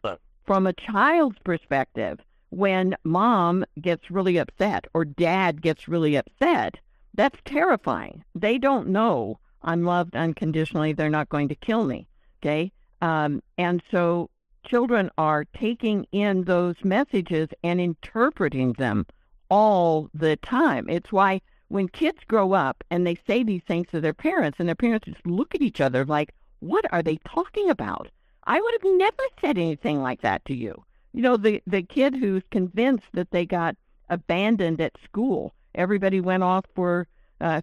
from 0.47 0.67
a 0.67 0.73
child's 0.73 1.39
perspective, 1.41 2.21
when 2.51 2.95
mom 3.05 3.65
gets 3.81 4.11
really 4.11 4.37
upset 4.37 4.87
or 4.95 5.05
dad 5.05 5.61
gets 5.61 5.89
really 5.89 6.17
upset, 6.17 6.79
that's 7.15 7.41
terrifying. 7.45 8.25
They 8.35 8.57
don't 8.59 8.89
know 8.89 9.39
I'm 9.67 9.85
loved 9.85 10.17
unconditionally. 10.17 10.93
They're 10.93 11.11
not 11.11 11.29
going 11.29 11.49
to 11.49 11.55
kill 11.55 11.85
me. 11.85 12.07
Okay. 12.41 12.73
Um, 13.03 13.43
and 13.59 13.83
so 13.91 14.31
children 14.65 15.11
are 15.19 15.45
taking 15.45 16.07
in 16.13 16.45
those 16.45 16.77
messages 16.83 17.49
and 17.63 17.81
interpreting 17.81 18.73
them 18.75 19.07
all 19.51 20.09
the 20.15 20.37
time. 20.37 20.89
It's 20.89 21.13
why 21.13 21.41
when 21.69 21.89
kids 21.89 22.19
grow 22.27 22.53
up 22.53 22.83
and 22.91 23.07
they 23.07 23.19
say 23.27 23.43
these 23.43 23.63
things 23.67 23.89
to 23.91 24.01
their 24.01 24.15
parents, 24.15 24.59
and 24.59 24.69
their 24.69 24.75
parents 24.75 25.07
just 25.07 25.27
look 25.27 25.55
at 25.55 25.63
each 25.63 25.81
other 25.81 26.05
like, 26.05 26.33
what 26.61 26.85
are 26.93 27.03
they 27.03 27.19
talking 27.29 27.71
about? 27.71 28.09
I 28.45 28.61
would 28.61 28.75
have 28.75 28.93
never 28.99 29.23
said 29.41 29.59
anything 29.59 30.01
like 30.01 30.23
that 30.23 30.45
to 30.47 30.55
you. 30.55 30.85
You 31.13 31.23
know, 31.23 31.37
the, 31.37 31.63
the 31.67 31.83
kid 31.83 32.15
who's 32.15 32.43
convinced 32.51 33.07
that 33.15 33.31
they 33.31 33.45
got 33.45 33.77
abandoned 34.09 34.81
at 34.81 34.93
school, 35.05 35.55
everybody 35.75 36.21
went 36.21 36.43
off 36.43 36.65
for 36.75 37.09
uh, 37.41 37.61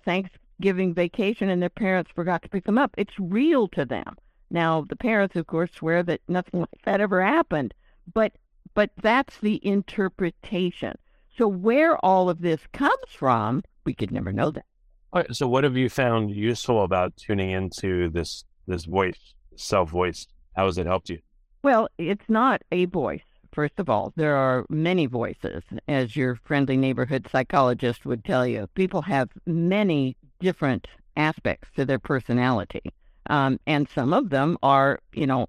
Thanksgiving 0.57 0.93
vacation 0.93 1.50
and 1.50 1.62
their 1.62 1.69
parents 1.69 2.12
forgot 2.13 2.41
to 2.43 2.50
pick 2.50 2.65
them 2.65 2.77
up. 2.77 2.93
It's 2.98 3.19
real 3.19 3.67
to 3.69 3.86
them. 3.86 4.15
Now, 4.50 4.86
the 4.88 4.95
parents, 4.95 5.36
of 5.36 5.48
course, 5.48 5.72
swear 5.74 6.03
that 6.03 6.22
nothing 6.27 6.62
like 6.62 6.81
that 6.86 7.01
ever 7.01 7.24
happened, 7.24 7.74
but 8.13 8.33
but 8.75 8.91
that's 9.01 9.38
the 9.39 9.60
interpretation. 9.65 10.98
So 11.38 11.48
where 11.48 12.03
all 12.03 12.29
of 12.29 12.41
this 12.41 12.62
comes 12.72 13.10
from, 13.10 13.63
we 13.86 13.93
could 13.93 14.12
never 14.12 14.31
know 14.31 14.51
that. 14.51 14.65
All 15.12 15.22
right, 15.22 15.36
so 15.36 15.48
what 15.48 15.63
have 15.63 15.77
you 15.77 15.89
found 15.89 16.31
useful 16.31 16.83
about 16.83 17.17
tuning 17.17 17.51
into 17.51 18.10
this 18.10 18.45
this 18.67 18.86
voice, 18.86 19.33
self 19.55 19.89
voice? 19.89 20.27
How 20.55 20.65
has 20.65 20.77
it 20.77 20.86
helped 20.86 21.10
you? 21.10 21.19
Well, 21.63 21.88
it's 21.98 22.29
not 22.29 22.62
a 22.72 22.86
voice. 22.86 23.22
First 23.53 23.75
of 23.77 23.88
all, 23.88 24.12
there 24.15 24.36
are 24.36 24.65
many 24.69 25.05
voices, 25.05 25.62
as 25.88 26.15
your 26.15 26.36
friendly 26.36 26.75
neighborhood 26.75 27.27
psychologist 27.31 28.03
would 28.03 28.25
tell 28.25 28.48
you. 28.48 28.67
People 28.74 29.03
have 29.03 29.29
many 29.45 30.17
different 30.39 30.88
aspects 31.15 31.69
to 31.75 31.86
their 31.86 32.00
personality. 32.00 32.81
Um, 33.29 33.60
and 33.67 33.88
some 33.88 34.12
of 34.12 34.31
them 34.31 34.57
are, 34.63 35.00
you 35.13 35.27
know, 35.27 35.48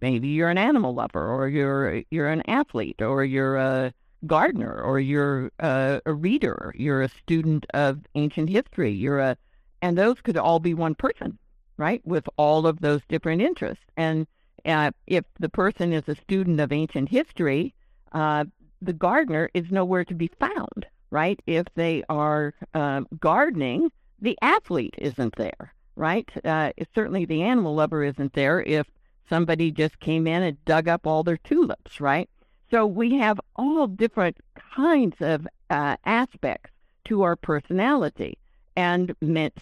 maybe 0.00 0.28
you're 0.28 0.48
an 0.48 0.58
animal 0.58 0.94
lover, 0.94 1.28
or 1.28 1.46
you're 1.46 2.02
you're 2.10 2.28
an 2.28 2.42
athlete, 2.48 3.00
or 3.02 3.22
you're 3.22 3.56
a 3.56 3.92
gardener, 4.26 4.80
or 4.80 4.98
you're 4.98 5.52
a, 5.60 6.00
a 6.06 6.12
reader, 6.12 6.74
you're 6.76 7.02
a 7.02 7.08
student 7.08 7.66
of 7.74 8.00
ancient 8.14 8.48
history, 8.48 8.90
you're 8.92 9.20
a, 9.20 9.36
and 9.82 9.96
those 9.96 10.20
could 10.22 10.36
all 10.36 10.58
be 10.58 10.74
one 10.74 10.94
person, 10.94 11.38
right, 11.76 12.00
with 12.04 12.28
all 12.36 12.66
of 12.66 12.80
those 12.80 13.02
different 13.08 13.42
interests. 13.42 13.84
And 13.96 14.26
Uh, 14.64 14.90
if 15.06 15.24
the 15.38 15.48
person 15.48 15.92
is 15.92 16.08
a 16.08 16.14
student 16.14 16.60
of 16.60 16.72
ancient 16.72 17.08
history, 17.08 17.74
uh, 18.12 18.44
the 18.82 18.92
gardener 18.92 19.50
is 19.54 19.70
nowhere 19.70 20.04
to 20.04 20.14
be 20.14 20.30
found, 20.38 20.86
right? 21.10 21.40
If 21.46 21.66
they 21.74 22.02
are 22.08 22.54
uh, 22.74 23.02
gardening, 23.18 23.90
the 24.20 24.38
athlete 24.42 24.94
isn't 24.98 25.36
there, 25.36 25.74
right? 25.96 26.28
Uh, 26.44 26.72
certainly 26.94 27.24
the 27.24 27.42
animal 27.42 27.74
lover 27.74 28.04
isn't 28.04 28.32
there 28.32 28.62
if 28.62 28.86
somebody 29.28 29.70
just 29.70 30.00
came 30.00 30.26
in 30.26 30.42
and 30.42 30.64
dug 30.64 30.88
up 30.88 31.06
all 31.06 31.22
their 31.22 31.36
tulips, 31.38 32.00
right? 32.00 32.28
So 32.70 32.86
we 32.86 33.14
have 33.16 33.40
all 33.56 33.86
different 33.86 34.36
kinds 34.74 35.16
of 35.20 35.46
uh, 35.70 35.96
aspects 36.04 36.70
to 37.06 37.22
our 37.22 37.36
personality. 37.36 38.38
And 38.76 39.14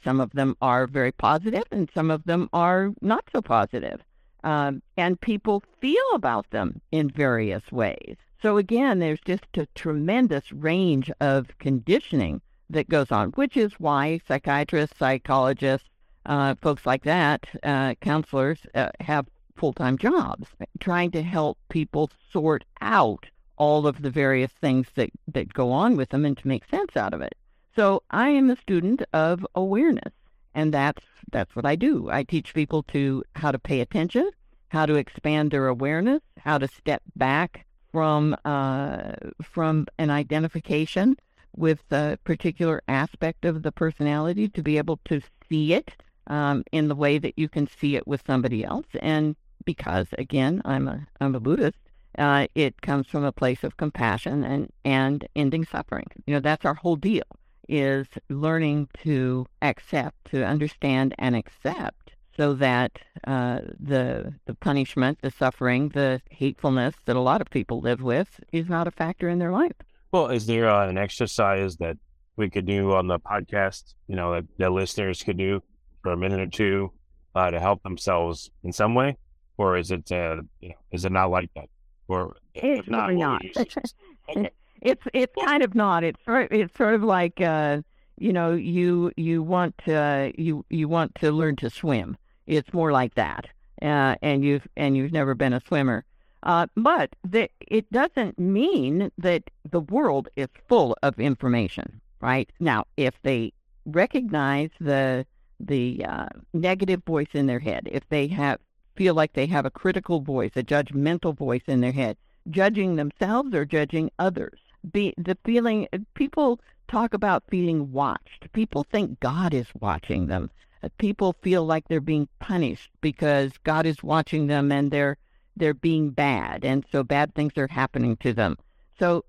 some 0.05 0.21
of 0.21 0.31
them 0.33 0.57
are 0.61 0.87
very 0.87 1.12
positive 1.12 1.64
and 1.71 1.88
some 1.95 2.11
of 2.11 2.25
them 2.25 2.49
are 2.52 2.90
not 3.00 3.25
so 3.33 3.40
positive. 3.40 4.00
Um, 4.45 4.83
and 4.97 5.21
people 5.21 5.62
feel 5.80 6.11
about 6.14 6.50
them 6.50 6.80
in 6.92 7.11
various 7.11 7.73
ways. 7.73 8.16
So 8.40 8.57
again, 8.57 9.00
there's 9.00 9.21
just 9.25 9.47
a 9.57 9.66
tremendous 9.75 10.52
range 10.52 11.11
of 11.21 11.47
conditioning 11.59 12.40
that 12.71 12.88
goes 12.88 13.11
on, 13.11 13.30
which 13.30 13.57
is 13.57 13.73
why 13.78 14.21
psychiatrists, 14.28 14.97
psychologists, 14.99 15.88
uh, 16.26 16.54
folks 16.61 16.87
like 16.87 17.02
that, 17.04 17.47
uh, 17.62 17.95
counselors 18.00 18.61
uh, 18.75 18.90
have 19.00 19.26
full-time 19.57 19.99
jobs, 19.99 20.47
trying 20.78 21.11
to 21.11 21.23
help 21.23 21.59
people 21.68 22.11
sort 22.30 22.64
out 22.80 23.26
all 23.57 23.88
of 23.88 24.02
the 24.02 24.11
various 24.11 24.52
things 24.52 24.87
that, 24.95 25.11
that 25.26 25.52
go 25.52 25.73
on 25.73 25.97
with 25.97 26.11
them 26.11 26.25
and 26.25 26.38
to 26.38 26.47
make 26.47 26.68
sense 26.68 26.97
out 26.97 27.12
of 27.12 27.21
it. 27.21 27.35
So 27.75 28.02
I 28.11 28.28
am 28.28 28.50
a 28.50 28.57
student 28.57 29.02
of 29.12 29.45
awareness, 29.54 30.12
and 30.59 30.75
that's 30.75 31.05
that's 31.31 31.55
what 31.55 31.65
I 31.65 31.77
do. 31.77 32.11
I 32.11 32.25
teach 32.25 32.53
people 32.53 32.83
to 32.95 33.23
how 33.37 33.53
to 33.53 33.61
pay 33.61 33.81
attention, 33.81 34.29
how 34.71 34.87
to 34.87 34.97
expand 34.97 35.53
their 35.53 35.69
awareness, 35.69 36.21
how 36.38 36.59
to 36.59 36.67
step 36.67 37.03
back 37.15 37.65
from 37.93 38.37
uh, 38.45 39.12
from 39.41 39.87
an 39.99 40.11
identification 40.11 41.17
with 41.57 41.81
a 41.93 42.19
particular 42.25 42.83
aspect 42.88 43.45
of 43.45 43.62
the 43.62 43.71
personality 43.71 44.49
to 44.49 44.62
be 44.62 44.79
able 44.79 44.99
to 45.05 45.21
see 45.49 45.75
it 45.75 45.93
um, 46.27 46.65
in 46.73 46.88
the 46.88 46.97
way 46.97 47.19
that 47.19 47.38
you 47.38 47.49
can 47.49 47.69
see 47.69 47.95
it 47.95 48.07
with 48.09 48.23
somebody 48.27 48.65
else. 48.65 48.87
And 49.00 49.37
because 49.65 50.09
again, 50.19 50.61
I'm 50.65 50.88
a 50.88 51.07
I'm 51.21 51.37
a 51.37 51.41
Buddhist, 51.41 51.79
uh, 52.19 52.49
it 52.57 52.83
comes 52.83 53.07
from 53.07 53.23
a 53.23 53.31
place 53.33 53.62
of 53.62 53.77
compassion 53.77 54.43
and 54.43 54.73
and 54.85 55.29
ending 55.37 55.65
suffering. 55.65 56.09
You 56.27 56.35
know, 56.35 56.41
that's 56.41 56.65
our 56.65 56.75
whole 56.75 56.97
deal 56.97 57.38
is 57.69 58.07
learning 58.29 58.89
to 59.03 59.47
accept, 59.63 60.31
to 60.31 60.45
understand 60.45 61.15
and 61.19 61.37
accept 61.37 62.13
so 62.39 62.55
that 62.55 62.99
uh, 63.27 63.61
the 63.79 64.33
the 64.47 64.55
punishment, 64.55 65.19
the 65.23 65.31
suffering, 65.31 65.91
the 65.91 66.23
hatefulness 66.31 66.95
that 67.05 67.17
a 67.17 67.21
lot 67.21 67.41
of 67.41 67.51
people 67.51 67.81
live 67.81 68.01
with 68.01 68.41
is 68.53 68.69
not 68.69 68.87
a 68.87 68.93
factor 68.93 69.29
in 69.29 69.39
their 69.39 69.51
life. 69.51 69.73
Well, 70.13 70.29
is 70.29 70.47
there 70.47 70.71
uh, 70.71 70.89
an 70.89 70.97
exercise 70.97 71.77
that 71.79 71.99
we 72.37 72.49
could 72.49 72.65
do 72.65 72.93
on 72.93 73.09
the 73.09 73.19
podcast? 73.19 73.95
You 74.07 74.17
know, 74.17 74.35
that, 74.35 74.45
that 74.59 74.73
listeners 74.73 75.23
could 75.23 75.37
do 75.37 75.63
for 76.03 76.13
a 76.13 76.17
minute 76.17 76.41
or 76.41 76.47
two 76.47 76.93
uh, 77.35 77.51
to 77.51 77.61
help 77.61 77.83
themselves 77.83 78.51
in 78.63 78.73
some 78.73 78.95
way, 78.95 79.19
or 79.59 79.77
is 79.77 79.91
it 79.91 80.11
uh, 80.13 80.37
you 80.61 80.71
know, 80.71 80.75
is 80.93 81.05
it 81.05 81.13
not 81.13 81.31
like 81.31 81.51
that? 81.57 81.69
Or 82.07 82.37
it's 82.55 82.89
not, 82.89 83.13
not. 83.13 83.43
okay. 84.31 84.51
It's 84.80 85.02
it's 85.12 85.35
kind 85.44 85.62
of 85.62 85.75
not. 85.75 86.04
It's 86.04 86.23
sort 86.25 86.52
it's 86.52 86.76
sort 86.76 86.94
of 86.94 87.02
like 87.02 87.40
uh, 87.40 87.82
you 88.16 88.32
know 88.32 88.52
you 88.52 89.12
you 89.16 89.42
want 89.42 89.76
to 89.87 90.32
you 90.37 90.64
you 90.70 90.88
want 90.88 91.14
to 91.16 91.32
learn 91.32 91.56
to 91.56 91.70
swim 91.70 92.16
it's 92.49 92.73
more 92.73 92.90
like 92.90 93.14
that, 93.14 93.47
uh, 93.82 94.16
and 94.23 94.42
you've 94.42 94.66
and 94.76 94.97
you've 94.97 95.12
never 95.12 95.35
been 95.35 95.52
a 95.52 95.61
swimmer. 95.68 96.04
Uh, 96.44 96.66
but 96.76 97.14
the, 97.28 97.49
it 97.61 97.90
doesn't 97.92 98.38
mean 98.38 99.11
that 99.18 99.42
the 99.70 99.80
world 99.80 100.28
is 100.37 100.49
full 100.68 100.97
of 101.02 101.20
information, 101.20 102.00
right? 102.21 102.50
Now, 102.58 102.84
if 102.97 103.14
they 103.23 103.52
recognize 103.84 104.71
the 104.80 105.26
the 105.60 106.04
uh, 106.08 106.28
negative 106.54 107.02
voice 107.04 107.28
in 107.34 107.47
their 107.47 107.58
head, 107.58 107.88
if 107.93 108.08
they 108.08 108.28
have 108.28 108.60
feel 108.97 109.14
like 109.14 109.34
they 109.34 109.47
have 109.47 109.67
a 109.67 109.71
critical 109.71 110.21
voice, 110.21 110.52
a 110.56 110.62
judgmental 110.62 111.36
voice 111.36 111.62
in 111.67 111.82
their 111.82 111.93
head, 111.93 112.17
judging 112.50 112.97
themselves 112.97 113.54
or 113.54 113.64
judging 113.64 114.10
others, 114.19 114.58
be 114.93 115.14
the 115.17 115.36
feeling 115.45 115.88
people 116.14 116.60
talk 116.88 117.14
about 117.14 117.45
feeling 117.50 117.93
watched. 117.93 118.50
People 118.52 118.84
think 118.84 119.21
God 119.21 119.52
is 119.54 119.67
watching 119.80 120.26
them 120.26 120.50
people 120.99 121.34
feel 121.43 121.64
like 121.64 121.88
they're 121.88 122.00
being 122.00 122.28
punished 122.38 122.91
because 123.00 123.52
God 123.64 123.86
is 123.86 124.02
watching 124.02 124.47
them 124.47 124.71
and 124.71 124.91
they're 124.91 125.17
they're 125.56 125.75
being 125.75 126.10
bad, 126.10 126.64
and 126.64 126.84
so 126.93 127.02
bad 127.02 127.34
things 127.34 127.52
are 127.56 127.67
happening 127.67 128.17
to 128.19 128.32
them. 128.32 128.56
So 128.97 129.25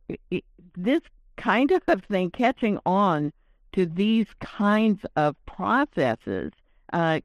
this 0.78 1.02
kind 1.38 1.72
of 1.72 1.82
thing, 2.10 2.30
catching 2.30 2.78
on 2.86 3.34
to 3.72 3.88
these 3.88 4.28
kinds 4.40 5.04
of 5.16 5.36
processes, 5.48 6.52
uh, 6.94 7.22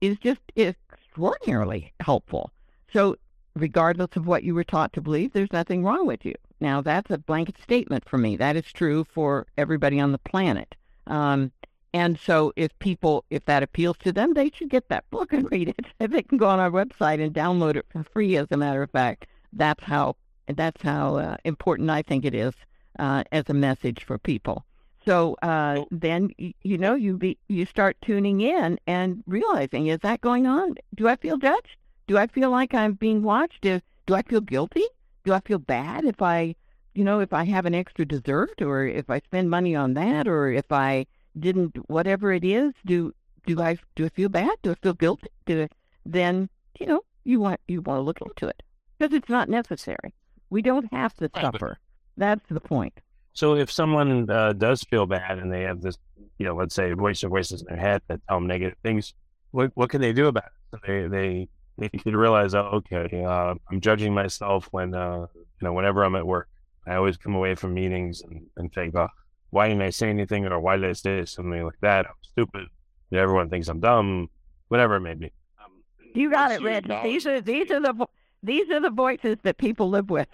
is 0.00 0.16
just 0.18 0.40
extraordinarily 0.56 1.92
helpful. 2.00 2.50
So 2.94 3.16
regardless 3.54 4.16
of 4.16 4.26
what 4.26 4.42
you 4.42 4.54
were 4.54 4.64
taught 4.64 4.94
to 4.94 5.02
believe, 5.02 5.34
there's 5.34 5.52
nothing 5.52 5.84
wrong 5.84 6.06
with 6.06 6.24
you. 6.24 6.34
Now, 6.60 6.82
that's 6.82 7.10
a 7.10 7.18
blanket 7.18 7.56
statement 7.62 8.08
for 8.08 8.18
me. 8.18 8.36
That 8.36 8.56
is 8.56 8.70
true 8.72 9.04
for 9.04 9.46
everybody 9.56 9.98
on 9.98 10.12
the 10.12 10.18
planet. 10.18 10.74
Um, 11.06 11.52
and 11.92 12.18
so 12.18 12.52
if 12.54 12.78
people, 12.78 13.24
if 13.30 13.44
that 13.46 13.62
appeals 13.62 13.96
to 13.98 14.12
them, 14.12 14.34
they 14.34 14.50
should 14.50 14.68
get 14.68 14.88
that 14.88 15.08
book 15.10 15.32
and 15.32 15.50
read 15.50 15.68
it. 15.68 15.86
If 15.98 16.10
they 16.10 16.22
can 16.22 16.38
go 16.38 16.48
on 16.48 16.60
our 16.60 16.70
website 16.70 17.22
and 17.24 17.34
download 17.34 17.76
it 17.76 17.86
for 17.90 18.04
free, 18.04 18.36
as 18.36 18.46
a 18.50 18.56
matter 18.56 18.82
of 18.82 18.90
fact, 18.90 19.26
that's 19.52 19.82
how, 19.84 20.16
that's 20.46 20.82
how 20.82 21.16
uh, 21.16 21.36
important 21.44 21.90
I 21.90 22.02
think 22.02 22.24
it 22.24 22.34
is 22.34 22.54
uh, 22.98 23.24
as 23.32 23.48
a 23.48 23.54
message 23.54 24.04
for 24.04 24.18
people. 24.18 24.64
So 25.04 25.36
uh, 25.42 25.84
then, 25.90 26.28
you 26.36 26.76
know, 26.76 26.94
you 26.94 27.16
be, 27.16 27.38
you 27.48 27.64
start 27.64 27.96
tuning 28.02 28.42
in 28.42 28.78
and 28.86 29.24
realizing, 29.26 29.86
is 29.86 30.00
that 30.00 30.20
going 30.20 30.46
on? 30.46 30.74
Do 30.94 31.08
I 31.08 31.16
feel 31.16 31.38
judged? 31.38 31.76
Do 32.06 32.18
I 32.18 32.26
feel 32.26 32.50
like 32.50 32.74
I'm 32.74 32.92
being 32.92 33.22
watched? 33.22 33.62
Do, 33.62 33.80
do 34.06 34.14
I 34.14 34.22
feel 34.22 34.42
guilty? 34.42 34.84
Do 35.24 35.32
I 35.32 35.40
feel 35.40 35.58
bad 35.58 36.04
if 36.04 36.22
I, 36.22 36.54
you 36.94 37.04
know, 37.04 37.20
if 37.20 37.32
I 37.32 37.44
have 37.44 37.66
an 37.66 37.74
extra 37.74 38.04
dessert 38.04 38.62
or 38.62 38.86
if 38.86 39.10
I 39.10 39.20
spend 39.20 39.50
money 39.50 39.74
on 39.74 39.94
that 39.94 40.26
or 40.26 40.50
if 40.50 40.70
I 40.70 41.06
didn't 41.38 41.76
whatever 41.88 42.32
it 42.32 42.44
is 42.44 42.72
do 42.84 43.14
do 43.46 43.60
i 43.60 43.76
do 43.94 44.04
i 44.04 44.08
feel 44.08 44.28
bad? 44.28 44.50
Do 44.62 44.72
i 44.72 44.74
feel 44.82 44.94
guilty? 44.94 45.28
Do 45.46 45.62
I, 45.62 45.68
then 46.04 46.48
you 46.78 46.86
know 46.86 47.02
you 47.24 47.40
want 47.40 47.60
you 47.68 47.80
want 47.82 47.98
to 47.98 48.02
look 48.02 48.20
into 48.20 48.48
it 48.48 48.62
because 48.98 49.14
it's 49.14 49.28
not 49.28 49.48
necessary. 49.48 50.14
We 50.50 50.62
don't 50.62 50.92
have 50.92 51.14
to 51.14 51.30
suffer. 51.34 51.78
That's 52.16 52.46
the 52.48 52.60
point. 52.60 52.98
So 53.32 53.54
if 53.54 53.70
someone 53.70 54.28
uh, 54.28 54.52
does 54.54 54.82
feel 54.82 55.06
bad 55.06 55.38
and 55.38 55.52
they 55.52 55.62
have 55.62 55.80
this 55.80 55.96
you 56.38 56.46
know 56.46 56.54
let's 56.54 56.74
say 56.74 56.92
voice 56.92 57.22
or 57.22 57.28
voices 57.28 57.62
in 57.62 57.68
their 57.68 57.76
head 57.76 58.02
that 58.08 58.20
tell 58.28 58.38
them 58.38 58.46
negative 58.46 58.76
things 58.82 59.14
what 59.52 59.70
what 59.74 59.90
can 59.90 60.00
they 60.00 60.12
do 60.12 60.26
about 60.26 60.44
it? 60.44 60.52
So 60.70 60.78
they 60.86 61.06
they 61.06 61.48
they 61.80 61.88
can 61.88 62.16
realize 62.16 62.54
oh 62.54 62.80
okay 62.80 63.24
uh, 63.24 63.54
i'm 63.70 63.80
judging 63.80 64.14
myself 64.14 64.68
when 64.70 64.94
uh, 64.94 65.26
you 65.34 65.62
know 65.62 65.72
whenever 65.72 66.04
i'm 66.04 66.14
at 66.14 66.26
work 66.26 66.48
i 66.86 66.94
always 66.94 67.16
come 67.16 67.34
away 67.34 67.54
from 67.54 67.74
meetings 67.74 68.22
and, 68.22 68.46
and 68.56 68.72
think 68.72 68.94
oh 68.94 69.08
why 69.50 69.68
didn't 69.68 69.82
I 69.82 69.90
say 69.90 70.08
anything 70.08 70.46
or 70.46 70.58
why 70.60 70.76
did 70.76 70.88
I 70.88 70.92
say 70.92 71.24
something 71.24 71.64
like 71.64 71.80
that? 71.82 72.06
I'm 72.06 72.14
stupid. 72.22 72.66
Everyone 73.12 73.50
thinks 73.50 73.68
I'm 73.68 73.80
dumb, 73.80 74.30
whatever 74.68 74.96
it 74.96 75.00
may 75.00 75.14
be. 75.14 75.32
Um, 75.62 75.72
you 76.14 76.30
got 76.30 76.52
it, 76.52 76.62
Rich. 76.62 76.86
These 77.02 77.26
are 77.26 77.40
these 77.40 77.70
are 77.72 77.80
the 77.80 78.06
these 78.42 78.70
are 78.70 78.80
the 78.80 78.90
voices 78.90 79.36
that 79.42 79.58
people 79.58 79.90
live 79.90 80.10
with. 80.10 80.28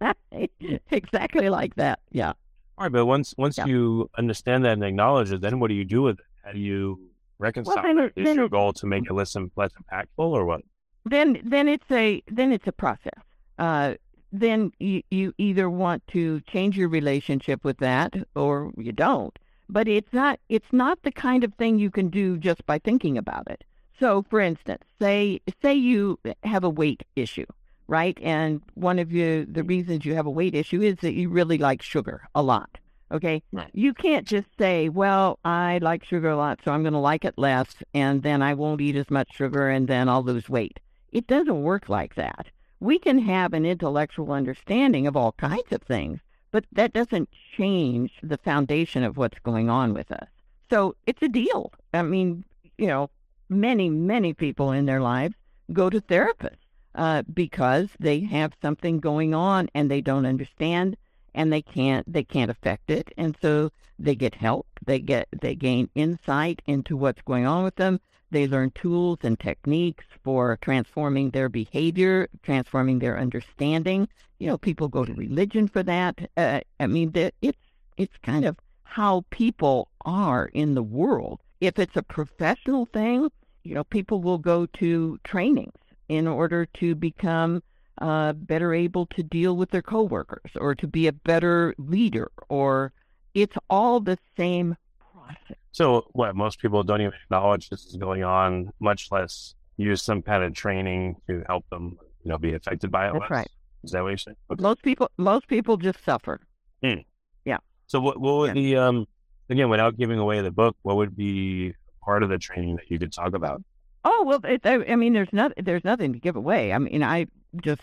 exactly 0.90 1.48
like 1.48 1.74
that. 1.74 1.98
Yeah. 2.12 2.32
All 2.78 2.84
right, 2.84 2.92
but 2.92 3.06
once 3.06 3.34
once 3.36 3.58
yeah. 3.58 3.66
you 3.66 4.08
understand 4.16 4.64
that 4.64 4.74
and 4.74 4.84
acknowledge 4.84 5.32
it, 5.32 5.40
then 5.40 5.58
what 5.58 5.68
do 5.68 5.74
you 5.74 5.84
do 5.84 6.02
with 6.02 6.20
it? 6.20 6.26
How 6.44 6.52
do 6.52 6.60
you 6.60 7.00
reconcile 7.40 7.74
well, 7.74 7.82
then, 7.82 7.98
it? 7.98 8.12
Is 8.14 8.24
then, 8.26 8.36
your 8.36 8.48
goal 8.48 8.72
to 8.74 8.86
make 8.86 9.04
it 9.10 9.12
less 9.12 9.34
less 9.56 9.72
impactful, 9.72 10.06
or 10.18 10.44
what? 10.44 10.62
Then 11.04 11.40
then 11.44 11.68
it's 11.68 11.90
a 11.90 12.22
then 12.28 12.52
it's 12.52 12.66
a 12.66 12.72
process. 12.72 13.20
Uh, 13.58 13.94
then 14.32 14.72
you, 14.78 15.02
you 15.10 15.34
either 15.36 15.68
want 15.68 16.06
to 16.08 16.40
change 16.42 16.76
your 16.76 16.88
relationship 16.88 17.64
with 17.64 17.78
that 17.78 18.14
or 18.34 18.72
you 18.76 18.92
don't. 18.92 19.38
But 19.68 19.88
it's 19.88 20.12
not 20.12 20.40
it's 20.48 20.72
not 20.72 21.02
the 21.02 21.12
kind 21.12 21.44
of 21.44 21.54
thing 21.54 21.78
you 21.78 21.90
can 21.90 22.08
do 22.08 22.38
just 22.38 22.64
by 22.66 22.78
thinking 22.78 23.18
about 23.18 23.50
it. 23.50 23.64
So 23.98 24.24
for 24.30 24.40
instance, 24.40 24.82
say 25.00 25.40
say 25.60 25.74
you 25.74 26.18
have 26.44 26.64
a 26.64 26.70
weight 26.70 27.02
issue, 27.16 27.46
right? 27.88 28.18
And 28.22 28.62
one 28.74 28.98
of 28.98 29.12
you 29.12 29.46
the 29.46 29.62
reasons 29.62 30.04
you 30.04 30.14
have 30.14 30.26
a 30.26 30.30
weight 30.30 30.54
issue 30.54 30.82
is 30.82 30.96
that 30.98 31.12
you 31.12 31.28
really 31.28 31.58
like 31.58 31.82
sugar 31.82 32.28
a 32.34 32.42
lot. 32.42 32.78
Okay? 33.12 33.42
Right. 33.52 33.70
You 33.74 33.92
can't 33.92 34.26
just 34.26 34.48
say, 34.58 34.88
well, 34.88 35.38
I 35.44 35.78
like 35.82 36.02
sugar 36.02 36.30
a 36.30 36.36
lot, 36.36 36.60
so 36.64 36.70
I'm 36.70 36.82
going 36.82 36.94
to 36.94 36.98
like 36.98 37.26
it 37.26 37.34
less 37.36 37.66
and 37.92 38.22
then 38.22 38.40
I 38.40 38.54
won't 38.54 38.80
eat 38.80 38.96
as 38.96 39.10
much 39.10 39.28
sugar 39.34 39.68
and 39.68 39.86
then 39.86 40.08
I'll 40.08 40.22
lose 40.22 40.48
weight. 40.48 40.80
It 41.12 41.26
doesn't 41.26 41.62
work 41.62 41.88
like 41.88 42.14
that 42.16 42.48
we 42.82 42.98
can 42.98 43.20
have 43.20 43.54
an 43.54 43.64
intellectual 43.64 44.32
understanding 44.32 45.06
of 45.06 45.16
all 45.16 45.30
kinds 45.32 45.70
of 45.70 45.80
things, 45.82 46.18
but 46.50 46.64
that 46.72 46.92
doesn't 46.92 47.28
change 47.56 48.10
the 48.24 48.36
foundation 48.38 49.04
of 49.04 49.16
what's 49.16 49.38
going 49.38 49.70
on 49.70 49.94
with 49.94 50.10
us. 50.10 50.26
So 50.68 50.96
it's 51.06 51.22
a 51.22 51.28
deal. 51.28 51.72
I 51.94 52.02
mean, 52.02 52.44
you 52.76 52.88
know, 52.88 53.08
many, 53.48 53.88
many 53.88 54.34
people 54.34 54.72
in 54.72 54.86
their 54.86 55.00
lives 55.00 55.36
go 55.72 55.90
to 55.90 56.00
therapists 56.00 56.56
uh, 56.96 57.22
because 57.32 57.90
they 58.00 58.18
have 58.20 58.52
something 58.60 58.98
going 58.98 59.32
on 59.32 59.68
and 59.76 59.88
they 59.88 60.00
don't 60.00 60.26
understand 60.26 60.96
and 61.36 61.52
they 61.52 61.62
can't 61.62 62.12
they 62.12 62.24
can't 62.24 62.50
affect 62.50 62.90
it 62.90 63.10
and 63.16 63.34
so 63.40 63.70
they 63.98 64.14
get 64.14 64.34
help 64.34 64.66
they 64.84 64.98
get 64.98 65.26
they 65.40 65.54
gain 65.54 65.88
insight 65.94 66.60
into 66.66 66.94
what's 66.94 67.22
going 67.22 67.46
on 67.46 67.64
with 67.64 67.76
them 67.76 67.98
they 68.32 68.46
learn 68.46 68.70
tools 68.70 69.18
and 69.22 69.38
techniques 69.38 70.04
for 70.24 70.58
transforming 70.60 71.30
their 71.30 71.48
behavior 71.48 72.28
transforming 72.42 72.98
their 72.98 73.18
understanding. 73.18 74.08
You 74.38 74.48
know 74.48 74.58
people 74.58 74.88
go 74.88 75.04
to 75.04 75.14
religion 75.14 75.68
for 75.68 75.82
that. 75.84 76.18
Uh, 76.36 76.60
i 76.80 76.86
mean 76.86 77.12
it's 77.40 77.64
it's 77.96 78.16
kind 78.22 78.44
of 78.44 78.56
how 78.82 79.24
people 79.30 79.88
are 80.04 80.46
in 80.46 80.74
the 80.74 80.82
world. 80.82 81.40
If 81.60 81.78
it's 81.78 81.96
a 81.96 82.02
professional 82.02 82.86
thing 82.86 83.30
you 83.64 83.74
know 83.74 83.84
people 83.84 84.20
will 84.20 84.38
go 84.38 84.66
to 84.66 85.18
trainings 85.24 85.72
in 86.08 86.26
order 86.26 86.66
to 86.66 86.94
become 86.94 87.62
uh, 87.98 88.32
better 88.32 88.74
able 88.74 89.06
to 89.06 89.22
deal 89.22 89.56
with 89.56 89.70
their 89.70 89.82
coworkers 89.82 90.50
or 90.56 90.74
to 90.74 90.86
be 90.86 91.06
a 91.06 91.12
better 91.12 91.74
leader 91.78 92.30
or 92.48 92.92
it's 93.34 93.56
all 93.70 94.00
the 94.00 94.18
same 94.36 94.76
process. 95.12 95.61
So 95.72 96.06
what 96.12 96.36
most 96.36 96.60
people 96.60 96.82
don't 96.82 97.00
even 97.00 97.14
acknowledge 97.24 97.70
this 97.70 97.84
is 97.86 97.96
going 97.96 98.22
on, 98.22 98.70
much 98.78 99.10
less 99.10 99.54
use 99.78 100.02
some 100.02 100.22
kind 100.22 100.44
of 100.44 100.52
training 100.54 101.16
to 101.28 101.42
help 101.46 101.68
them, 101.70 101.96
you 102.24 102.30
know, 102.30 102.38
be 102.38 102.52
affected 102.54 102.90
by 102.90 103.08
it. 103.08 103.12
That's 103.12 103.22
less. 103.22 103.30
right. 103.30 103.50
Is 103.84 103.90
that 103.92 104.02
what 104.02 104.10
you're 104.10 104.18
saying? 104.18 104.36
Okay. 104.50 104.62
Most 104.62 104.82
people 104.82 105.10
most 105.16 105.48
people 105.48 105.76
just 105.76 106.04
suffer. 106.04 106.40
Hmm. 106.84 107.00
Yeah. 107.44 107.56
So 107.86 108.00
what 108.00 108.20
what 108.20 108.36
would 108.36 108.48
Yeah. 108.48 108.62
be 108.62 108.76
um 108.76 109.06
again 109.48 109.68
without 109.70 109.96
giving 109.96 110.18
away 110.18 110.40
the 110.42 110.50
book, 110.52 110.76
what 110.82 110.96
would 110.96 111.16
be 111.16 111.74
part 112.04 112.22
of 112.22 112.28
the 112.28 112.38
training 112.38 112.76
that 112.76 112.90
you 112.90 112.98
could 112.98 113.12
talk 113.12 113.34
about? 113.34 113.62
Oh 114.04 114.24
well, 114.26 114.40
it, 114.44 114.60
I, 114.64 114.84
I 114.92 114.96
mean, 114.96 115.14
there's 115.14 115.32
not 115.32 115.52
there's 115.56 115.84
nothing 115.84 116.12
to 116.12 116.18
give 116.18 116.36
away. 116.36 116.72
I 116.72 116.78
mean, 116.78 117.02
I 117.02 117.26
just 117.62 117.82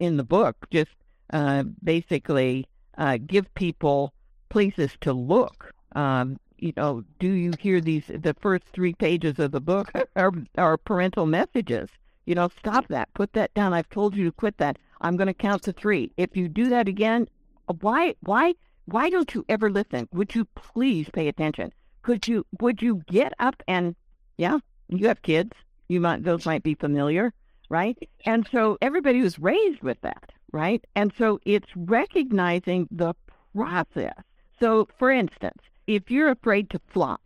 in 0.00 0.16
the 0.16 0.24
book 0.24 0.56
just 0.70 0.90
uh, 1.32 1.62
basically 1.84 2.66
uh, 2.98 3.18
give 3.24 3.52
people 3.54 4.12
places 4.48 4.90
to 5.02 5.12
look. 5.12 5.72
Um, 5.94 6.38
you 6.58 6.72
know, 6.76 7.04
do 7.18 7.28
you 7.28 7.52
hear 7.58 7.80
these? 7.80 8.06
The 8.06 8.34
first 8.40 8.64
three 8.72 8.94
pages 8.94 9.38
of 9.38 9.52
the 9.52 9.60
book 9.60 9.90
are 10.16 10.32
are 10.56 10.76
parental 10.76 11.26
messages. 11.26 11.90
You 12.26 12.34
know, 12.34 12.48
stop 12.58 12.88
that. 12.88 13.12
Put 13.14 13.32
that 13.32 13.54
down. 13.54 13.72
I've 13.72 13.88
told 13.88 14.14
you 14.14 14.24
to 14.26 14.32
quit 14.32 14.58
that. 14.58 14.78
I'm 15.00 15.16
going 15.16 15.28
to 15.28 15.34
count 15.34 15.62
to 15.62 15.72
three. 15.72 16.12
If 16.16 16.36
you 16.36 16.48
do 16.48 16.68
that 16.68 16.88
again, 16.88 17.28
uh, 17.68 17.74
why 17.80 18.14
why 18.20 18.54
why 18.86 19.10
don't 19.10 19.34
you 19.34 19.44
ever 19.48 19.70
listen? 19.70 20.08
Would 20.12 20.34
you 20.34 20.44
please 20.54 21.08
pay 21.10 21.28
attention? 21.28 21.72
Could 22.02 22.26
you 22.26 22.44
would 22.60 22.82
you 22.82 23.02
get 23.06 23.32
up 23.38 23.62
and 23.68 23.94
yeah, 24.36 24.58
you 24.88 25.08
have 25.08 25.22
kids. 25.22 25.52
You 25.88 26.00
might 26.00 26.24
those 26.24 26.46
might 26.46 26.62
be 26.62 26.74
familiar, 26.74 27.32
right? 27.68 27.96
And 28.24 28.46
so 28.50 28.78
everybody 28.80 29.20
was 29.20 29.38
raised 29.38 29.82
with 29.82 30.00
that, 30.02 30.30
right? 30.52 30.84
And 30.94 31.12
so 31.16 31.40
it's 31.44 31.68
recognizing 31.76 32.88
the 32.90 33.14
process. 33.54 34.14
So 34.60 34.88
for 34.98 35.10
instance, 35.10 35.62
if 35.88 36.10
you're 36.10 36.30
afraid 36.30 36.68
to 36.70 36.80
fly 36.86 37.16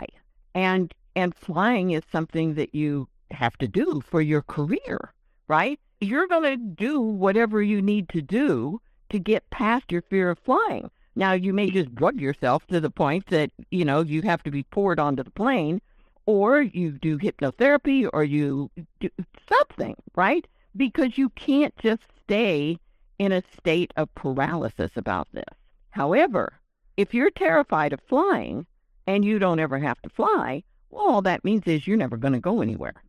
and 0.55 0.95
and 1.17 1.35
flying 1.35 1.91
is 1.91 2.03
something 2.11 2.55
that 2.55 2.75
you 2.75 3.09
have 3.33 3.59
to 3.59 3.69
do 3.69 4.01
for 4.07 4.23
your 4.23 4.41
career, 4.41 5.13
right? 5.49 5.79
You're 6.01 6.29
going 6.29 6.45
to 6.45 6.57
do 6.57 7.01
whatever 7.01 7.61
you 7.61 7.83
need 7.83 8.09
to 8.11 8.23
do 8.23 8.81
to 9.11 9.19
get 9.19 9.51
past 9.51 9.93
your 9.93 10.03
fear 10.03 10.31
of 10.31 10.39
flying. 10.39 10.91
Now, 11.15 11.33
you 11.33 11.53
may 11.53 11.71
just 11.71 11.95
drug 11.95 12.19
yourself 12.19 12.67
to 12.69 12.81
the 12.81 12.89
point 12.89 13.27
that, 13.27 13.51
you 13.71 13.85
know, 13.85 14.01
you 14.01 14.23
have 14.23 14.43
to 14.45 14.51
be 14.51 14.63
poured 14.63 14.99
onto 14.99 15.23
the 15.23 15.31
plane, 15.31 15.83
or 16.25 16.63
you 16.63 16.93
do 16.93 17.19
hypnotherapy, 17.19 18.09
or 18.13 18.25
you 18.25 18.71
do 19.01 19.11
something, 19.49 19.97
right? 20.15 20.47
Because 20.75 21.19
you 21.19 21.29
can't 21.31 21.77
just 21.77 22.03
stay 22.23 22.79
in 23.19 23.33
a 23.33 23.43
state 23.59 23.93
of 23.97 24.15
paralysis 24.15 24.93
about 24.97 25.29
this. 25.33 25.45
However, 25.91 26.59
if 26.97 27.15
you're 27.15 27.31
terrified 27.31 27.93
of 27.93 28.01
flying 28.09 28.67
and 29.07 29.25
you 29.25 29.39
don't 29.39 29.59
ever 29.59 29.79
have 29.79 30.01
to 30.03 30.09
fly, 30.09 30.63
well, 30.91 31.07
all 31.07 31.23
that 31.23 31.45
means 31.45 31.67
is 31.67 31.87
you're 31.87 31.97
never 31.97 32.17
going 32.17 32.35
to 32.35 32.41
go 32.41 32.61
anywhere. 32.61 33.03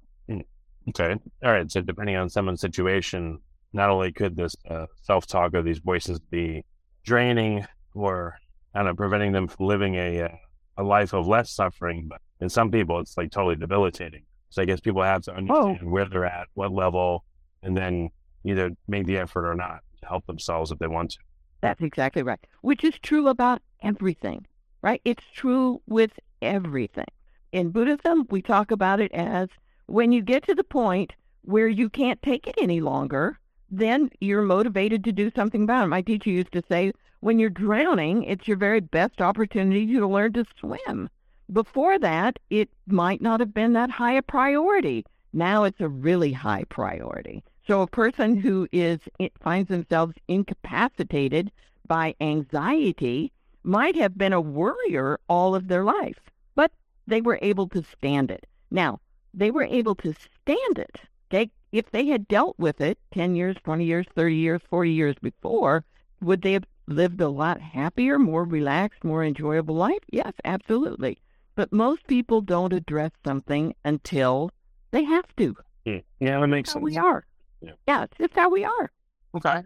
Okay. 0.89 1.15
All 1.43 1.51
right. 1.51 1.71
So 1.71 1.81
depending 1.81 2.15
on 2.15 2.29
someone's 2.29 2.61
situation, 2.61 3.39
not 3.71 3.89
only 3.89 4.11
could 4.11 4.35
this 4.35 4.55
uh, 4.69 4.85
self-talk 5.01 5.53
or 5.53 5.61
these 5.61 5.79
voices 5.79 6.19
be 6.19 6.65
draining 7.03 7.65
or 7.93 8.35
kind 8.75 8.87
of 8.87 8.97
preventing 8.97 9.31
them 9.31 9.47
from 9.47 9.65
living 9.65 9.95
a 9.95 10.23
uh, 10.23 10.35
a 10.77 10.83
life 10.83 11.13
of 11.13 11.27
less 11.27 11.51
suffering, 11.51 12.07
but 12.09 12.19
in 12.41 12.49
some 12.49 12.71
people 12.71 12.99
it's 12.99 13.15
like 13.15 13.31
totally 13.31 13.55
debilitating. 13.55 14.23
So 14.49 14.61
I 14.61 14.65
guess 14.65 14.79
people 14.79 15.03
have 15.03 15.21
to 15.23 15.33
understand 15.33 15.89
where 15.89 16.05
they're 16.05 16.25
at, 16.25 16.47
what 16.53 16.71
level, 16.71 17.23
and 17.61 17.77
then 17.77 18.09
either 18.43 18.71
make 18.87 19.05
the 19.05 19.17
effort 19.17 19.49
or 19.49 19.55
not 19.55 19.79
to 20.01 20.07
help 20.07 20.25
themselves 20.25 20.71
if 20.71 20.79
they 20.79 20.87
want 20.87 21.11
to. 21.11 21.19
That's 21.63 21.81
exactly 21.81 22.23
right. 22.23 22.45
Which 22.59 22.83
is 22.83 22.99
true 23.01 23.29
about 23.29 23.61
everything, 23.81 24.45
right? 24.81 24.99
It's 25.05 25.23
true 25.33 25.81
with 25.87 26.11
everything. 26.41 27.07
In 27.53 27.69
Buddhism, 27.69 28.27
we 28.29 28.41
talk 28.41 28.71
about 28.71 28.99
it 28.99 29.13
as 29.13 29.47
when 29.85 30.11
you 30.11 30.21
get 30.21 30.43
to 30.47 30.55
the 30.55 30.65
point 30.65 31.13
where 31.43 31.69
you 31.69 31.89
can't 31.89 32.21
take 32.21 32.47
it 32.47 32.55
any 32.57 32.81
longer, 32.81 33.39
then 33.71 34.09
you're 34.19 34.41
motivated 34.41 35.05
to 35.05 35.13
do 35.13 35.31
something 35.37 35.63
about 35.63 35.85
it. 35.85 35.87
My 35.87 36.01
teacher 36.01 36.31
used 36.31 36.51
to 36.51 36.63
say, 36.67 36.91
when 37.21 37.39
you're 37.39 37.49
drowning, 37.49 38.23
it's 38.23 38.45
your 38.45 38.57
very 38.57 38.81
best 38.81 39.21
opportunity 39.21 39.87
to 39.93 40.05
learn 40.05 40.33
to 40.33 40.43
swim. 40.59 41.09
Before 41.53 41.97
that, 41.97 42.39
it 42.49 42.69
might 42.87 43.21
not 43.21 43.39
have 43.39 43.53
been 43.53 43.71
that 43.71 43.89
high 43.89 44.15
a 44.15 44.21
priority. 44.21 45.05
Now 45.31 45.63
it's 45.63 45.79
a 45.79 45.87
really 45.87 46.33
high 46.33 46.65
priority. 46.65 47.41
So 47.65 47.81
a 47.81 47.87
person 47.87 48.35
who 48.35 48.67
is 48.73 48.99
it 49.19 49.31
finds 49.39 49.69
themselves 49.69 50.15
incapacitated 50.27 51.49
by 51.87 52.13
anxiety 52.19 53.31
might 53.63 53.95
have 53.95 54.17
been 54.17 54.33
a 54.33 54.41
worrier 54.41 55.17
all 55.29 55.55
of 55.55 55.69
their 55.69 55.85
life, 55.85 56.19
but 56.55 56.73
they 57.07 57.21
were 57.21 57.39
able 57.41 57.69
to 57.69 57.81
stand 57.81 58.31
it. 58.31 58.45
Now, 58.69 58.99
they 59.33 59.49
were 59.49 59.63
able 59.63 59.95
to 59.95 60.13
stand 60.13 60.77
it. 60.77 60.99
Okay, 61.31 61.51
if 61.71 61.89
they 61.89 62.07
had 62.07 62.27
dealt 62.27 62.59
with 62.59 62.81
it 62.81 62.99
10 63.13 63.33
years, 63.33 63.55
20 63.63 63.85
years, 63.85 64.07
30 64.13 64.35
years, 64.35 64.61
40 64.69 64.91
years 64.91 65.15
before, 65.21 65.85
would 66.21 66.41
they 66.41 66.51
have 66.53 66.65
lived 66.87 67.21
a 67.21 67.29
lot 67.29 67.61
happier, 67.61 68.19
more 68.19 68.43
relaxed, 68.43 69.05
more 69.05 69.23
enjoyable 69.23 69.75
life? 69.75 70.03
Yes, 70.11 70.33
absolutely. 70.43 71.17
But 71.55 71.71
most 71.71 72.05
people 72.07 72.41
don't 72.41 72.73
address 72.73 73.11
something 73.25 73.73
until 73.85 74.51
they 74.91 75.05
have 75.05 75.33
to. 75.37 75.55
Yeah, 75.85 75.99
yeah 76.19 76.39
that 76.41 76.47
makes 76.47 76.67
That's 76.67 76.73
sense. 76.73 76.83
we 76.83 76.97
are. 76.97 77.25
Yeah. 77.63 77.71
yeah, 77.87 78.03
it's 78.03 78.17
just 78.17 78.33
how 78.33 78.49
we 78.49 78.63
are. 78.65 78.91
Okay. 79.35 79.61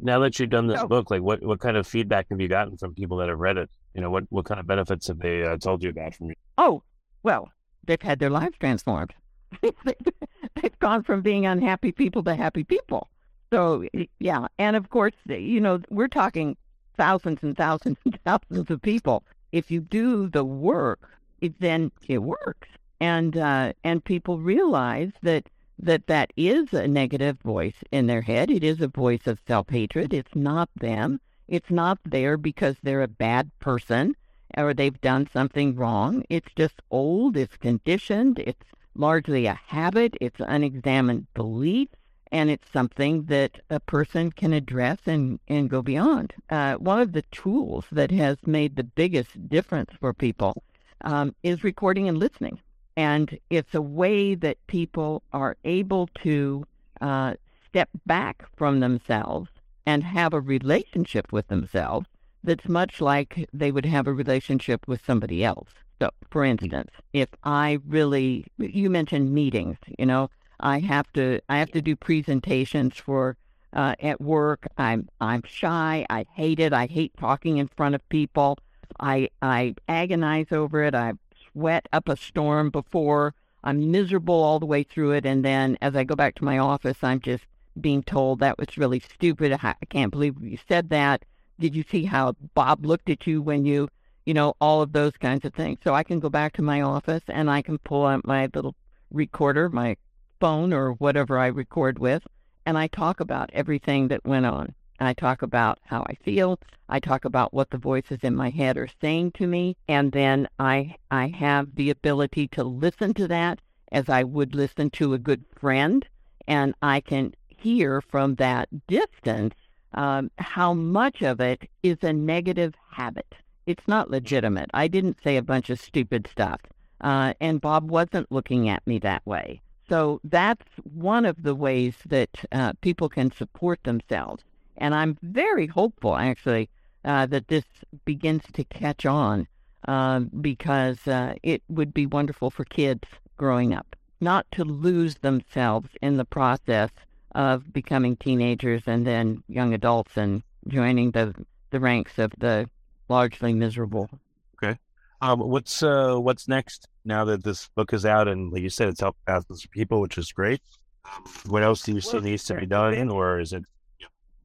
Now 0.00 0.18
that 0.20 0.38
you've 0.38 0.50
done 0.50 0.66
this 0.66 0.80
So- 0.80 0.88
book, 0.88 1.10
like 1.10 1.22
what, 1.22 1.42
what 1.42 1.60
kind 1.60 1.76
of 1.76 1.86
feedback 1.86 2.26
have 2.30 2.40
you 2.40 2.48
gotten 2.48 2.76
from 2.76 2.94
people 2.94 3.18
that 3.18 3.28
have 3.28 3.38
read 3.38 3.56
it? 3.58 3.70
You 3.94 4.00
know, 4.00 4.10
what, 4.10 4.24
what 4.30 4.46
kind 4.46 4.58
of 4.58 4.66
benefits 4.66 5.08
have 5.08 5.18
they 5.18 5.44
uh, 5.44 5.58
told 5.58 5.82
you 5.82 5.90
about 5.90 6.14
from 6.14 6.28
you? 6.28 6.34
Oh, 6.56 6.82
well, 7.22 7.50
they've 7.86 8.00
had 8.00 8.18
their 8.18 8.30
lives 8.30 8.56
transformed. 8.58 9.12
they've 9.62 10.78
gone 10.78 11.02
from 11.02 11.20
being 11.20 11.44
unhappy 11.46 11.92
people 11.92 12.22
to 12.24 12.34
happy 12.34 12.64
people. 12.64 13.08
So, 13.52 13.84
yeah. 14.18 14.46
And 14.58 14.76
of 14.76 14.88
course, 14.88 15.12
you 15.26 15.60
know, 15.60 15.80
we're 15.90 16.08
talking 16.08 16.56
thousands 16.96 17.40
and 17.42 17.56
thousands 17.56 17.98
and 18.04 18.18
thousands 18.24 18.70
of 18.70 18.80
people. 18.80 19.24
If 19.52 19.70
you 19.70 19.80
do 19.80 20.28
the 20.30 20.44
work, 20.44 21.10
it, 21.42 21.60
then 21.60 21.92
it 22.08 22.18
works. 22.18 22.68
And, 23.00 23.36
uh, 23.36 23.74
and 23.84 24.02
people 24.02 24.38
realize 24.38 25.10
that, 25.22 25.48
that 25.78 26.06
that 26.06 26.32
is 26.36 26.72
a 26.72 26.86
negative 26.86 27.40
voice 27.40 27.76
in 27.90 28.06
their 28.06 28.22
head. 28.22 28.50
It 28.50 28.62
is 28.64 28.80
a 28.80 28.88
voice 28.88 29.26
of 29.26 29.40
self-hatred. 29.46 30.12
It's 30.14 30.34
not 30.34 30.68
them. 30.76 31.20
It's 31.48 31.70
not 31.70 31.98
there 32.04 32.36
because 32.36 32.76
they're 32.82 33.02
a 33.02 33.08
bad 33.08 33.50
person 33.58 34.14
or 34.56 34.74
they've 34.74 35.00
done 35.00 35.28
something 35.32 35.74
wrong. 35.74 36.24
It's 36.28 36.52
just 36.54 36.82
old, 36.90 37.36
it's 37.36 37.56
conditioned, 37.56 38.38
it's 38.38 38.66
largely 38.94 39.46
a 39.46 39.60
habit, 39.66 40.14
it's 40.20 40.40
unexamined 40.40 41.26
belief, 41.34 41.88
and 42.30 42.50
it's 42.50 42.70
something 42.70 43.24
that 43.24 43.60
a 43.70 43.80
person 43.80 44.30
can 44.32 44.52
address 44.52 44.98
and, 45.06 45.38
and 45.48 45.68
go 45.68 45.82
beyond. 45.82 46.32
Uh, 46.48 46.74
one 46.74 47.00
of 47.00 47.12
the 47.12 47.22
tools 47.30 47.84
that 47.92 48.10
has 48.10 48.36
made 48.46 48.76
the 48.76 48.84
biggest 48.84 49.48
difference 49.48 49.90
for 50.00 50.12
people 50.12 50.62
um, 51.02 51.34
is 51.42 51.64
recording 51.64 52.08
and 52.08 52.18
listening. 52.18 52.58
And 52.96 53.38
it's 53.50 53.74
a 53.74 53.82
way 53.82 54.34
that 54.34 54.58
people 54.66 55.22
are 55.32 55.56
able 55.64 56.08
to 56.22 56.66
uh, 57.00 57.34
step 57.66 57.88
back 58.06 58.44
from 58.56 58.80
themselves 58.80 59.50
and 59.86 60.04
have 60.04 60.34
a 60.34 60.40
relationship 60.40 61.32
with 61.32 61.48
themselves 61.48 62.06
that's 62.44 62.68
much 62.68 63.00
like 63.00 63.48
they 63.52 63.70
would 63.72 63.86
have 63.86 64.06
a 64.06 64.12
relationship 64.12 64.86
with 64.86 65.04
somebody 65.04 65.44
else. 65.44 65.70
So, 66.00 66.10
for 66.30 66.44
instance, 66.44 66.90
if 67.12 67.28
I 67.44 67.78
really, 67.86 68.46
you 68.58 68.90
mentioned 68.90 69.32
meetings, 69.32 69.76
you 69.98 70.06
know, 70.06 70.30
I 70.60 70.80
have 70.80 71.12
to, 71.12 71.40
I 71.48 71.58
have 71.58 71.70
to 71.72 71.82
do 71.82 71.94
presentations 71.94 72.96
for 72.96 73.36
uh, 73.72 73.94
at 74.00 74.20
work. 74.20 74.66
I'm, 74.76 75.08
I'm 75.20 75.42
shy. 75.46 76.04
I 76.10 76.26
hate 76.34 76.60
it. 76.60 76.72
I 76.72 76.86
hate 76.86 77.12
talking 77.18 77.58
in 77.58 77.68
front 77.68 77.94
of 77.94 78.08
people. 78.08 78.58
I, 79.00 79.28
I 79.40 79.74
agonize 79.88 80.52
over 80.52 80.82
it. 80.82 80.94
I 80.94 81.12
sweat 81.52 81.88
up 81.92 82.08
a 82.08 82.16
storm 82.16 82.70
before. 82.70 83.34
I'm 83.64 83.90
miserable 83.90 84.42
all 84.42 84.58
the 84.58 84.66
way 84.66 84.82
through 84.82 85.12
it, 85.12 85.24
and 85.24 85.44
then 85.44 85.78
as 85.80 85.94
I 85.94 86.04
go 86.04 86.16
back 86.16 86.34
to 86.36 86.44
my 86.44 86.58
office, 86.58 86.98
I'm 87.02 87.20
just 87.20 87.44
being 87.80 88.02
told 88.02 88.40
that 88.40 88.58
was 88.58 88.76
really 88.76 89.00
stupid. 89.00 89.52
I 89.62 89.74
can't 89.88 90.10
believe 90.10 90.42
you 90.42 90.58
said 90.68 90.90
that. 90.90 91.24
Did 91.58 91.74
you 91.74 91.84
see 91.88 92.04
how 92.04 92.34
Bob 92.54 92.84
looked 92.84 93.08
at 93.08 93.26
you 93.26 93.40
when 93.40 93.64
you, 93.64 93.88
you 94.26 94.34
know, 94.34 94.54
all 94.60 94.82
of 94.82 94.92
those 94.92 95.12
kinds 95.12 95.44
of 95.44 95.54
things. 95.54 95.78
So 95.84 95.94
I 95.94 96.02
can 96.02 96.20
go 96.20 96.28
back 96.28 96.52
to 96.54 96.62
my 96.62 96.80
office 96.80 97.22
and 97.28 97.50
I 97.50 97.62
can 97.62 97.78
pull 97.78 98.06
out 98.06 98.26
my 98.26 98.48
little 98.52 98.74
recorder, 99.10 99.68
my 99.68 99.96
phone 100.40 100.72
or 100.72 100.92
whatever 100.92 101.38
I 101.38 101.46
record 101.46 101.98
with, 101.98 102.26
and 102.66 102.76
I 102.76 102.88
talk 102.88 103.20
about 103.20 103.50
everything 103.52 104.08
that 104.08 104.24
went 104.24 104.46
on. 104.46 104.74
I 105.06 105.14
talk 105.14 105.42
about 105.42 105.78
how 105.84 106.02
I 106.08 106.14
feel. 106.22 106.58
I 106.88 107.00
talk 107.00 107.24
about 107.24 107.54
what 107.54 107.70
the 107.70 107.78
voices 107.78 108.18
in 108.22 108.36
my 108.36 108.50
head 108.50 108.76
are 108.76 108.88
saying 109.00 109.32
to 109.32 109.46
me, 109.46 109.76
and 109.88 110.12
then 110.12 110.48
I 110.58 110.96
I 111.10 111.28
have 111.28 111.74
the 111.74 111.90
ability 111.90 112.48
to 112.48 112.64
listen 112.64 113.14
to 113.14 113.28
that 113.28 113.60
as 113.90 114.08
I 114.08 114.24
would 114.24 114.54
listen 114.54 114.90
to 114.90 115.14
a 115.14 115.18
good 115.18 115.44
friend, 115.58 116.06
and 116.46 116.74
I 116.82 117.00
can 117.00 117.34
hear 117.48 118.00
from 118.00 118.34
that 118.36 118.68
distance 118.86 119.54
um, 119.94 120.30
how 120.38 120.74
much 120.74 121.22
of 121.22 121.40
it 121.40 121.68
is 121.82 121.98
a 122.02 122.12
negative 122.12 122.74
habit. 122.90 123.34
It's 123.66 123.86
not 123.86 124.10
legitimate. 124.10 124.70
I 124.74 124.88
didn't 124.88 125.22
say 125.22 125.36
a 125.36 125.42
bunch 125.42 125.70
of 125.70 125.80
stupid 125.80 126.26
stuff, 126.26 126.60
uh, 127.00 127.34
and 127.40 127.60
Bob 127.60 127.90
wasn't 127.90 128.32
looking 128.32 128.68
at 128.68 128.86
me 128.86 128.98
that 129.00 129.24
way. 129.26 129.60
So 129.88 130.20
that's 130.24 130.66
one 130.84 131.26
of 131.26 131.42
the 131.42 131.54
ways 131.54 131.94
that 132.06 132.30
uh, 132.52 132.72
people 132.80 133.08
can 133.08 133.30
support 133.32 133.82
themselves. 133.84 134.42
And 134.76 134.94
I'm 134.94 135.18
very 135.22 135.66
hopeful, 135.66 136.16
actually, 136.16 136.68
uh, 137.04 137.26
that 137.26 137.48
this 137.48 137.64
begins 138.04 138.42
to 138.52 138.64
catch 138.64 139.06
on 139.06 139.46
uh, 139.86 140.20
because 140.20 141.06
uh, 141.06 141.34
it 141.42 141.62
would 141.68 141.92
be 141.92 142.06
wonderful 142.06 142.50
for 142.50 142.64
kids 142.64 143.08
growing 143.36 143.74
up 143.74 143.96
not 144.22 144.46
to 144.52 144.64
lose 144.64 145.16
themselves 145.16 145.88
in 146.00 146.16
the 146.16 146.24
process 146.24 146.90
of 147.34 147.72
becoming 147.72 148.16
teenagers 148.16 148.82
and 148.86 149.06
then 149.06 149.42
young 149.48 149.74
adults 149.74 150.16
and 150.16 150.42
joining 150.68 151.10
the, 151.10 151.34
the 151.70 151.80
ranks 151.80 152.18
of 152.18 152.32
the 152.38 152.70
largely 153.08 153.52
miserable. 153.52 154.08
Okay. 154.56 154.78
Um, 155.20 155.40
what's 155.40 155.82
uh, 155.82 156.16
what's 156.16 156.46
next 156.46 156.86
now 157.04 157.24
that 157.24 157.42
this 157.42 157.68
book 157.74 157.92
is 157.92 158.06
out 158.06 158.28
and 158.28 158.52
like 158.52 158.62
you 158.62 158.70
said, 158.70 158.88
it's 158.88 159.00
helped 159.00 159.18
thousands 159.26 159.64
of 159.64 159.70
people, 159.72 160.00
which 160.00 160.16
is 160.16 160.30
great. 160.30 160.62
Um, 161.04 161.24
what 161.46 161.64
else 161.64 161.82
do 161.82 161.92
you 161.92 162.00
see 162.00 162.20
needs 162.20 162.44
to 162.44 162.54
be 162.54 162.66
done, 162.66 163.08
or 163.08 163.40
is 163.40 163.52
it 163.52 163.64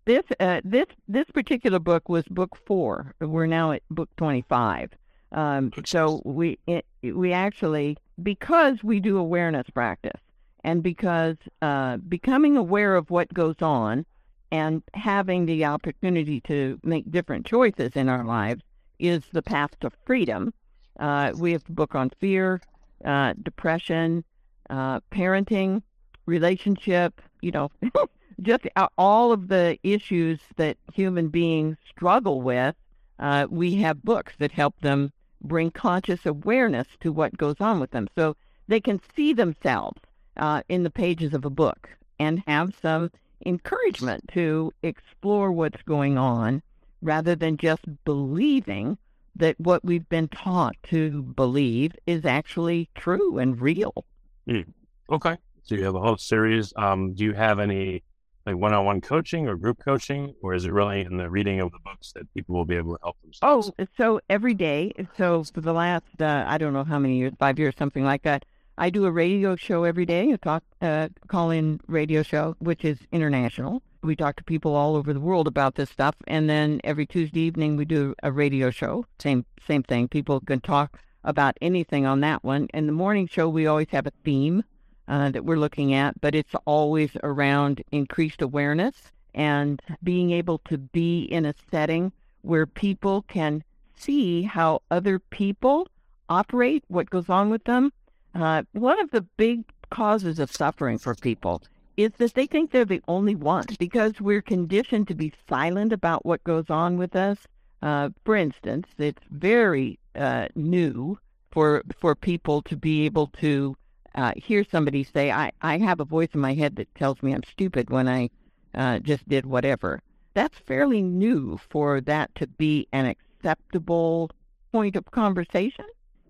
this 0.07 0.23
uh, 0.39 0.61
this 0.63 0.87
this 1.07 1.25
particular 1.33 1.79
book 1.79 2.09
was 2.09 2.23
book 2.29 2.57
four. 2.65 3.13
We're 3.19 3.45
now 3.45 3.73
at 3.73 3.83
book 3.91 4.09
twenty 4.15 4.43
five. 4.49 4.89
Um, 5.33 5.71
so 5.85 6.21
we 6.23 6.57
it, 6.65 6.85
we 7.03 7.33
actually 7.33 7.97
because 8.23 8.83
we 8.83 8.99
do 8.99 9.17
awareness 9.17 9.69
practice 9.69 10.19
and 10.63 10.81
because 10.81 11.35
uh, 11.61 11.97
becoming 11.97 12.55
aware 12.55 12.95
of 12.95 13.09
what 13.09 13.31
goes 13.33 13.61
on 13.61 14.05
and 14.51 14.81
having 14.93 15.45
the 15.45 15.65
opportunity 15.65 16.39
to 16.41 16.79
make 16.83 17.11
different 17.11 17.45
choices 17.45 17.91
in 17.95 18.07
our 18.07 18.23
lives 18.23 18.63
is 18.99 19.23
the 19.33 19.41
path 19.41 19.71
to 19.81 19.91
freedom. 20.05 20.53
Uh, 20.99 21.33
we 21.37 21.51
have 21.51 21.63
a 21.67 21.73
book 21.73 21.93
on 21.93 22.09
fear, 22.21 22.61
uh, 23.03 23.33
depression, 23.43 24.23
uh, 24.69 25.01
parenting, 25.11 25.81
relationship. 26.25 27.21
You 27.41 27.51
know, 27.51 27.71
just 28.41 28.67
all 28.97 29.31
of 29.31 29.47
the 29.47 29.77
issues 29.83 30.39
that 30.57 30.77
human 30.93 31.29
beings 31.29 31.77
struggle 31.89 32.41
with, 32.41 32.75
uh, 33.19 33.47
we 33.49 33.75
have 33.75 34.03
books 34.03 34.33
that 34.37 34.51
help 34.51 34.79
them 34.81 35.11
bring 35.41 35.71
conscious 35.71 36.25
awareness 36.25 36.87
to 36.99 37.11
what 37.11 37.37
goes 37.37 37.55
on 37.59 37.79
with 37.79 37.91
them. 37.91 38.07
So 38.15 38.35
they 38.67 38.79
can 38.79 38.99
see 39.15 39.33
themselves 39.33 39.99
uh, 40.35 40.61
in 40.69 40.83
the 40.83 40.89
pages 40.89 41.33
of 41.33 41.45
a 41.45 41.49
book 41.49 41.89
and 42.19 42.43
have 42.47 42.73
some 42.81 43.11
encouragement 43.45 44.27
to 44.33 44.73
explore 44.83 45.51
what's 45.51 45.81
going 45.83 46.17
on 46.17 46.61
rather 47.01 47.35
than 47.35 47.57
just 47.57 47.83
believing 48.03 48.97
that 49.35 49.59
what 49.59 49.85
we've 49.85 50.09
been 50.09 50.27
taught 50.27 50.75
to 50.83 51.21
believe 51.21 51.93
is 52.07 52.25
actually 52.25 52.89
true 52.95 53.37
and 53.37 53.61
real. 53.61 54.05
Mm. 54.47 54.65
Okay. 55.11 55.37
So 55.61 55.75
you 55.75 55.83
have 55.83 55.95
a 55.95 55.99
whole 55.99 56.17
series. 56.17 56.73
Um, 56.75 57.13
do 57.13 57.23
you 57.23 57.33
have 57.33 57.59
any 57.59 58.03
like 58.47 58.55
one-on-one 58.55 59.01
coaching 59.01 59.47
or 59.47 59.55
group 59.57 59.77
coaching, 59.83 60.33
or 60.41 60.53
is 60.53 60.65
it 60.65 60.71
really 60.71 61.01
in 61.01 61.17
the 61.17 61.29
reading 61.29 61.59
of 61.59 61.71
the 61.71 61.79
books 61.83 62.13
that 62.13 62.33
people 62.33 62.55
will 62.55 62.65
be 62.65 62.77
able 62.77 62.93
to 62.93 62.99
help 63.03 63.17
themselves? 63.21 63.71
Oh, 63.77 63.85
so 63.97 64.21
every 64.29 64.53
day. 64.53 64.93
So 65.17 65.43
for 65.43 65.61
the 65.61 65.73
last 65.73 66.05
uh, 66.19 66.45
I 66.47 66.57
don't 66.57 66.73
know 66.73 66.85
how 66.85 66.97
many 66.97 67.17
years, 67.17 67.33
five 67.37 67.59
years, 67.59 67.75
something 67.77 68.03
like 68.03 68.23
that. 68.23 68.45
I 68.79 68.89
do 68.89 69.05
a 69.05 69.11
radio 69.11 69.55
show 69.55 69.83
every 69.83 70.05
day, 70.05 70.31
a 70.31 70.37
talk, 70.37 70.63
uh, 70.81 71.09
call-in 71.27 71.81
radio 71.87 72.21
show, 72.21 72.55
which 72.59 72.85
is 72.85 72.99
international. 73.11 73.81
We 74.03 74.15
talk 74.15 74.35
to 74.35 74.43
people 74.43 74.75
all 74.75 74.95
over 74.95 75.13
the 75.13 75.19
world 75.19 75.47
about 75.47 75.75
this 75.75 75.89
stuff, 75.89 76.15
and 76.27 76.47
then 76.47 76.79
every 76.83 77.07
Tuesday 77.07 77.41
evening 77.41 77.75
we 77.75 77.85
do 77.85 78.13
a 78.21 78.31
radio 78.31 78.69
show. 78.69 79.05
Same 79.19 79.45
same 79.67 79.83
thing. 79.83 80.07
People 80.07 80.39
can 80.39 80.61
talk 80.61 80.99
about 81.23 81.57
anything 81.61 82.05
on 82.05 82.21
that 82.21 82.43
one. 82.43 82.67
And 82.73 82.87
the 82.87 82.93
morning 82.93 83.27
show 83.27 83.49
we 83.49 83.67
always 83.67 83.89
have 83.89 84.07
a 84.07 84.13
theme 84.23 84.63
uh, 85.07 85.29
that 85.31 85.45
we're 85.45 85.57
looking 85.57 85.93
at, 85.93 86.19
but 86.21 86.35
it's 86.35 86.55
always 86.65 87.11
around 87.23 87.83
increased 87.91 88.41
awareness 88.41 88.95
and 89.33 89.81
being 90.03 90.31
able 90.31 90.57
to 90.59 90.77
be 90.77 91.23
in 91.23 91.45
a 91.45 91.53
setting 91.69 92.11
where 92.41 92.65
people 92.65 93.23
can 93.23 93.63
see 93.95 94.43
how 94.43 94.81
other 94.91 95.19
people 95.19 95.87
operate, 96.29 96.83
what 96.87 97.09
goes 97.09 97.29
on 97.29 97.49
with 97.49 97.63
them. 97.65 97.91
Uh, 98.35 98.63
one 98.73 98.99
of 98.99 99.11
the 99.11 99.21
big 99.21 99.63
causes 99.89 100.39
of 100.39 100.51
suffering 100.51 100.97
for 100.97 101.15
people 101.15 101.61
is 101.95 102.11
that 102.17 102.33
they 102.35 102.45
think 102.45 102.71
they're 102.71 102.85
the 102.85 103.01
only 103.07 103.35
one 103.35 103.65
because 103.79 104.21
we're 104.21 104.41
conditioned 104.41 105.07
to 105.07 105.15
be 105.15 105.33
silent 105.49 105.91
about 105.91 106.25
what 106.25 106.43
goes 106.43 106.69
on 106.69 106.97
with 106.97 107.15
us. 107.15 107.37
Uh, 107.81 108.09
for 108.23 108.35
instance, 108.35 108.87
it's 108.97 109.23
very 109.31 109.97
uh, 110.15 110.47
new 110.55 111.17
for 111.51 111.83
for 111.99 112.15
people 112.15 112.61
to 112.63 112.75
be 112.75 113.05
able 113.05 113.27
to 113.27 113.75
uh, 114.17 114.33
hear 114.35 114.65
somebody 114.69 115.03
say, 115.03 115.31
I, 115.31 115.51
I 115.61 115.77
have 115.77 115.99
a 115.99 116.05
voice 116.05 116.29
in 116.33 116.41
my 116.41 116.53
head 116.55 116.75
that 116.77 116.93
tells 116.95 117.21
me 117.23 117.33
I'm 117.33 117.43
stupid 117.43 117.89
when 117.89 118.09
I 118.09 118.29
uh, 118.75 118.99
just 118.99 119.27
did 119.29 119.45
whatever. 119.45 120.01
That's 120.33 120.57
fairly 120.57 121.01
new 121.01 121.59
for 121.69 122.01
that 122.01 122.33
to 122.35 122.47
be 122.47 122.87
an 122.91 123.05
acceptable 123.05 124.31
point 124.71 124.95
of 124.95 125.05
conversation 125.11 125.85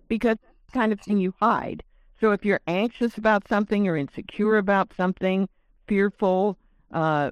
because 0.08 0.36
kind 0.72 0.92
of 0.92 1.00
thing 1.00 1.18
you 1.18 1.34
hide. 1.40 1.82
So 2.20 2.32
if 2.32 2.44
you're 2.44 2.60
anxious 2.66 3.16
about 3.16 3.48
something 3.48 3.88
or 3.88 3.96
insecure 3.96 4.58
about 4.58 4.92
something, 4.96 5.48
fearful, 5.86 6.58
uh, 6.92 7.30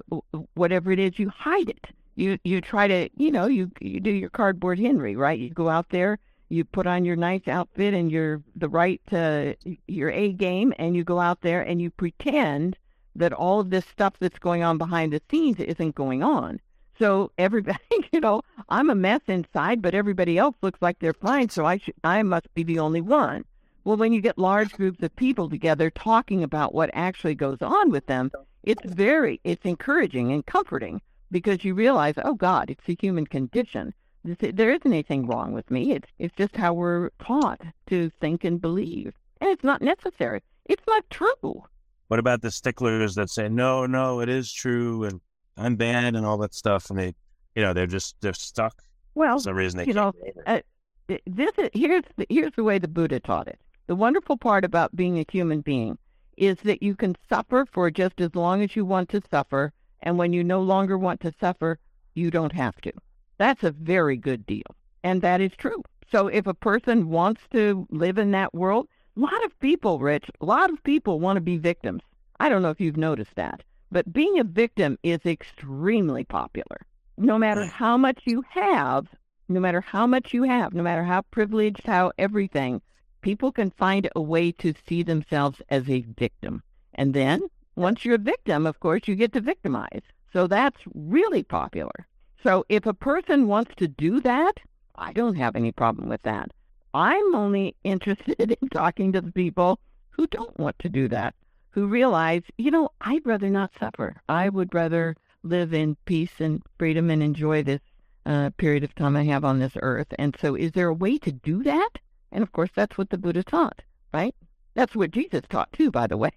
whatever 0.55 0.91
it 0.91 0.99
is, 0.99 1.19
you 1.19 1.29
hide 1.29 1.69
it. 1.69 1.87
You 2.15 2.39
you 2.43 2.61
try 2.61 2.87
to 2.87 3.09
you 3.15 3.31
know 3.31 3.45
you 3.45 3.69
you 3.79 3.99
do 3.99 4.09
your 4.09 4.31
cardboard 4.31 4.79
Henry 4.79 5.15
right. 5.15 5.37
You 5.37 5.51
go 5.51 5.69
out 5.69 5.89
there 5.89 6.17
you 6.49 6.63
put 6.63 6.87
on 6.87 7.05
your 7.05 7.15
nice 7.15 7.47
outfit 7.47 7.93
and 7.93 8.11
your 8.11 8.41
the 8.55 8.69
right 8.69 9.01
uh, 9.11 9.53
your 9.87 10.09
A 10.09 10.31
game, 10.33 10.73
and 10.79 10.95
you 10.95 11.03
go 11.03 11.19
out 11.19 11.41
there 11.41 11.61
and 11.61 11.81
you 11.81 11.89
pretend 11.91 12.77
that 13.15 13.33
all 13.33 13.59
of 13.59 13.69
this 13.69 13.85
stuff 13.85 14.13
that's 14.19 14.39
going 14.39 14.63
on 14.63 14.77
behind 14.77 15.11
the 15.11 15.21
scenes 15.29 15.59
isn't 15.59 15.95
going 15.95 16.23
on. 16.23 16.59
So 16.99 17.31
everybody, 17.37 17.79
you 18.11 18.19
know, 18.19 18.41
I'm 18.69 18.89
a 18.89 18.95
mess 18.95 19.21
inside, 19.27 19.81
but 19.81 19.93
everybody 19.93 20.37
else 20.37 20.55
looks 20.61 20.81
like 20.81 20.99
they're 20.99 21.13
fine. 21.13 21.49
So 21.49 21.65
I 21.65 21.77
should, 21.77 21.95
I 22.03 22.23
must 22.23 22.53
be 22.53 22.63
the 22.63 22.79
only 22.79 23.01
one. 23.01 23.45
Well, 23.83 23.97
when 23.97 24.13
you 24.13 24.21
get 24.21 24.37
large 24.37 24.73
groups 24.73 25.01
of 25.01 25.15
people 25.15 25.49
together 25.49 25.89
talking 25.89 26.43
about 26.43 26.73
what 26.73 26.89
actually 26.93 27.35
goes 27.35 27.61
on 27.61 27.89
with 27.89 28.05
them, 28.07 28.31
it's 28.63 28.83
very, 28.85 29.39
it's 29.43 29.65
encouraging 29.65 30.31
and 30.31 30.45
comforting 30.45 31.01
because 31.31 31.63
you 31.63 31.73
realize, 31.73 32.15
oh 32.23 32.33
God, 32.33 32.69
it's 32.69 32.87
a 32.89 32.97
human 32.99 33.25
condition 33.25 33.93
there 34.35 34.71
isn't 34.71 34.91
anything 34.91 35.27
wrong 35.27 35.53
with 35.53 35.69
me. 35.71 35.93
It's 35.93 36.09
it's 36.19 36.35
just 36.35 36.55
how 36.55 36.73
we're 36.73 37.09
taught 37.19 37.61
to 37.87 38.11
think 38.21 38.43
and 38.43 38.61
believe, 38.61 39.13
and 39.41 39.49
it's 39.49 39.63
not 39.63 39.81
necessary. 39.81 40.41
It's 40.65 40.83
not 40.87 41.09
true. 41.09 41.63
What 42.07 42.19
about 42.19 42.41
the 42.41 42.51
sticklers 42.51 43.15
that 43.15 43.29
say 43.29 43.49
no, 43.49 43.85
no, 43.85 44.21
it 44.21 44.29
is 44.29 44.51
true, 44.51 45.03
and 45.03 45.21
I'm 45.57 45.75
bad, 45.75 46.15
and 46.15 46.25
all 46.25 46.37
that 46.39 46.53
stuff, 46.53 46.89
and 46.89 46.97
they, 46.97 47.13
you 47.55 47.63
know, 47.63 47.73
they're 47.73 47.87
just 47.87 48.15
they're 48.21 48.33
stuck. 48.33 48.81
Well, 49.15 49.39
some 49.39 49.55
reason 49.55 49.79
they 49.79 49.85
you 49.85 49.93
know, 49.93 50.13
uh, 50.45 50.59
this 51.07 51.51
is 51.57 51.69
here's 51.73 52.03
the, 52.17 52.25
here's 52.29 52.53
the 52.55 52.63
way 52.63 52.79
the 52.79 52.87
Buddha 52.87 53.19
taught 53.19 53.47
it. 53.47 53.59
The 53.87 53.95
wonderful 53.95 54.37
part 54.37 54.65
about 54.65 54.95
being 54.95 55.19
a 55.19 55.25
human 55.29 55.61
being 55.61 55.97
is 56.37 56.57
that 56.63 56.83
you 56.83 56.95
can 56.95 57.15
suffer 57.27 57.65
for 57.71 57.89
just 57.89 58.21
as 58.21 58.35
long 58.35 58.61
as 58.61 58.75
you 58.75 58.85
want 58.85 59.09
to 59.09 59.21
suffer, 59.31 59.73
and 60.01 60.17
when 60.17 60.33
you 60.33 60.43
no 60.43 60.61
longer 60.61 60.97
want 60.97 61.19
to 61.21 61.33
suffer, 61.39 61.79
you 62.13 62.29
don't 62.29 62.51
have 62.51 62.75
to. 62.81 62.91
That's 63.37 63.63
a 63.63 63.71
very 63.71 64.17
good 64.17 64.45
deal. 64.45 64.65
And 65.03 65.21
that 65.21 65.41
is 65.41 65.51
true. 65.57 65.83
So 66.11 66.27
if 66.27 66.47
a 66.47 66.53
person 66.53 67.09
wants 67.09 67.41
to 67.51 67.87
live 67.91 68.17
in 68.17 68.31
that 68.31 68.53
world, 68.53 68.87
a 69.15 69.19
lot 69.19 69.45
of 69.45 69.59
people, 69.59 69.99
Rich, 69.99 70.29
a 70.41 70.45
lot 70.45 70.69
of 70.69 70.83
people 70.83 71.19
want 71.19 71.37
to 71.37 71.41
be 71.41 71.57
victims. 71.57 72.01
I 72.39 72.49
don't 72.49 72.61
know 72.61 72.69
if 72.69 72.79
you've 72.79 72.97
noticed 72.97 73.35
that, 73.35 73.63
but 73.91 74.13
being 74.13 74.39
a 74.39 74.43
victim 74.43 74.97
is 75.03 75.25
extremely 75.25 76.23
popular. 76.23 76.85
No 77.17 77.37
matter 77.37 77.65
how 77.65 77.97
much 77.97 78.21
you 78.25 78.43
have, 78.49 79.07
no 79.49 79.59
matter 79.59 79.81
how 79.81 80.05
much 80.05 80.33
you 80.33 80.43
have, 80.43 80.73
no 80.73 80.83
matter 80.83 81.03
how 81.03 81.23
privileged, 81.31 81.85
how 81.85 82.11
everything, 82.17 82.81
people 83.21 83.51
can 83.51 83.71
find 83.71 84.09
a 84.15 84.21
way 84.21 84.51
to 84.51 84.73
see 84.87 85.03
themselves 85.03 85.61
as 85.69 85.89
a 85.89 86.01
victim. 86.01 86.61
And 86.93 87.13
then 87.13 87.41
once 87.75 88.05
you're 88.05 88.15
a 88.15 88.19
victim, 88.19 88.65
of 88.65 88.79
course, 88.79 89.07
you 89.07 89.15
get 89.15 89.33
to 89.33 89.41
victimize. 89.41 90.03
So 90.31 90.47
that's 90.47 90.81
really 90.93 91.43
popular. 91.43 92.07
So 92.43 92.65
if 92.69 92.85
a 92.85 92.93
person 92.93 93.47
wants 93.47 93.73
to 93.77 93.87
do 93.87 94.19
that, 94.21 94.59
I 94.95 95.13
don't 95.13 95.35
have 95.35 95.55
any 95.55 95.71
problem 95.71 96.09
with 96.09 96.21
that. 96.23 96.51
I'm 96.93 97.35
only 97.35 97.75
interested 97.83 98.57
in 98.61 98.69
talking 98.69 99.11
to 99.13 99.21
the 99.21 99.31
people 99.31 99.79
who 100.09 100.27
don't 100.27 100.57
want 100.59 100.77
to 100.79 100.89
do 100.89 101.07
that, 101.09 101.35
who 101.71 101.87
realize, 101.87 102.43
you 102.57 102.71
know, 102.71 102.89
I'd 103.01 103.25
rather 103.25 103.49
not 103.49 103.71
suffer. 103.79 104.21
I 104.27 104.49
would 104.49 104.73
rather 104.73 105.15
live 105.43 105.73
in 105.73 105.95
peace 106.05 106.39
and 106.39 106.61
freedom 106.77 107.09
and 107.09 107.21
enjoy 107.21 107.63
this 107.63 107.81
uh, 108.25 108.49
period 108.57 108.83
of 108.83 108.93
time 108.95 109.15
I 109.15 109.23
have 109.25 109.45
on 109.45 109.59
this 109.59 109.77
earth. 109.81 110.07
And 110.19 110.35
so, 110.39 110.55
is 110.55 110.71
there 110.71 110.89
a 110.89 110.93
way 110.93 111.17
to 111.19 111.31
do 111.31 111.63
that? 111.63 111.89
And 112.31 112.43
of 112.43 112.51
course, 112.51 112.71
that's 112.75 112.97
what 112.97 113.09
the 113.09 113.17
Buddha 113.17 113.43
taught, 113.43 113.81
right? 114.13 114.35
That's 114.73 114.95
what 114.95 115.11
Jesus 115.11 115.43
taught 115.49 115.71
too, 115.71 115.91
by 115.91 116.07
the 116.07 116.17
way. 116.17 116.31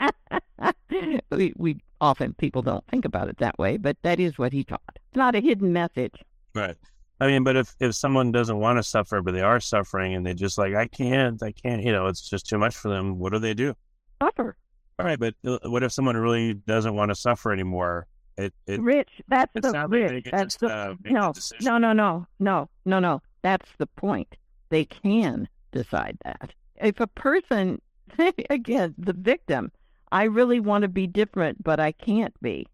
we, 1.30 1.52
we 1.56 1.76
often 2.00 2.34
people 2.34 2.62
don't 2.62 2.86
think 2.88 3.04
about 3.04 3.28
it 3.28 3.38
that 3.38 3.58
way, 3.58 3.76
but 3.76 3.96
that 4.02 4.20
is 4.20 4.38
what 4.38 4.52
he 4.52 4.64
taught. 4.64 4.80
It's 4.94 5.16
not 5.16 5.34
a 5.34 5.40
hidden 5.40 5.72
message. 5.72 6.14
Right. 6.54 6.76
I 7.20 7.28
mean, 7.28 7.44
but 7.44 7.56
if, 7.56 7.74
if 7.80 7.94
someone 7.94 8.32
doesn't 8.32 8.58
want 8.58 8.78
to 8.78 8.82
suffer, 8.82 9.22
but 9.22 9.34
they 9.34 9.40
are 9.40 9.60
suffering 9.60 10.14
and 10.14 10.26
they 10.26 10.34
just 10.34 10.58
like, 10.58 10.74
I 10.74 10.86
can't, 10.86 11.42
I 11.42 11.52
can't, 11.52 11.82
you 11.82 11.92
know, 11.92 12.06
it's 12.06 12.28
just 12.28 12.48
too 12.48 12.58
much 12.58 12.76
for 12.76 12.88
them. 12.88 13.18
What 13.18 13.32
do 13.32 13.38
they 13.38 13.54
do? 13.54 13.74
Suffer. 14.22 14.56
All 14.98 15.06
right. 15.06 15.18
But 15.18 15.34
uh, 15.46 15.58
what 15.64 15.82
if 15.82 15.92
someone 15.92 16.16
really 16.16 16.54
doesn't 16.54 16.94
want 16.94 17.10
to 17.10 17.14
suffer 17.14 17.52
anymore? 17.52 18.06
It, 18.36 18.52
it, 18.66 18.80
Rich, 18.80 19.22
that's 19.28 19.52
it 19.54 19.62
the 19.62 19.70
sounds 19.70 19.92
like 19.92 20.10
Rich. 20.10 20.28
That's 20.30 20.54
just, 20.54 20.60
the 20.60 20.66
uh, 20.68 20.94
no, 21.04 21.32
no, 21.60 21.78
no, 21.78 21.92
no, 21.92 22.26
no, 22.40 22.68
no, 22.84 22.98
no. 22.98 23.22
That's 23.42 23.70
the 23.78 23.86
point. 23.86 24.36
They 24.70 24.84
can 24.84 25.48
decide 25.70 26.18
that. 26.24 26.52
If 26.76 26.98
a 26.98 27.06
person, 27.06 27.80
again, 28.50 28.94
the 28.98 29.12
victim, 29.12 29.72
I 30.12 30.24
really 30.24 30.60
want 30.60 30.82
to 30.82 30.88
be 30.88 31.06
different, 31.06 31.62
but 31.62 31.80
I 31.80 31.92
can't 31.92 32.34
be. 32.40 32.66